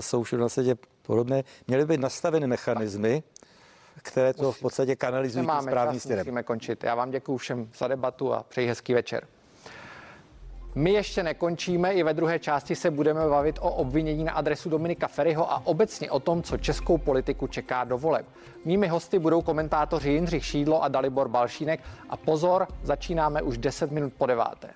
jsou 0.00 0.22
všude 0.22 0.42
na 0.42 0.48
světě 0.48 0.76
podobné. 1.06 1.44
Měly 1.68 1.84
by 1.84 1.92
být 1.94 2.00
nastaveny 2.00 2.46
mechanismy, 2.46 3.22
které 4.02 4.32
to 4.32 4.52
v 4.52 4.60
podstatě 4.60 4.96
kanalizují 4.96 5.42
Nemáme 5.42 5.70
správným 5.70 5.96
čas, 5.96 6.02
směrem. 6.02 6.26
musíme 6.26 6.42
končit. 6.42 6.84
Já 6.84 6.94
vám 6.94 7.10
děkuji 7.10 7.36
všem 7.36 7.68
za 7.78 7.88
debatu 7.88 8.32
a 8.32 8.42
přeji 8.42 8.68
hezký 8.68 8.94
večer. 8.94 9.26
My 10.74 10.90
ještě 10.92 11.22
nekončíme, 11.22 11.92
i 11.92 12.02
ve 12.02 12.14
druhé 12.14 12.38
části 12.38 12.76
se 12.76 12.90
budeme 12.90 13.28
bavit 13.28 13.58
o 13.60 13.70
obvinění 13.70 14.24
na 14.24 14.32
adresu 14.32 14.70
Dominika 14.70 15.08
Ferryho 15.08 15.52
a 15.52 15.66
obecně 15.66 16.10
o 16.10 16.20
tom, 16.20 16.42
co 16.42 16.58
českou 16.58 16.98
politiku 16.98 17.46
čeká 17.46 17.84
do 17.84 17.98
voleb. 17.98 18.26
Mými 18.64 18.88
hosty 18.88 19.18
budou 19.18 19.42
komentátoři 19.42 20.10
Jindřich 20.10 20.44
Šídlo 20.44 20.82
a 20.82 20.88
Dalibor 20.88 21.28
Balšínek 21.28 21.80
a 22.10 22.16
pozor, 22.16 22.66
začínáme 22.82 23.42
už 23.42 23.58
10 23.58 23.90
minut 23.90 24.12
po 24.18 24.26
deváté. 24.26 24.70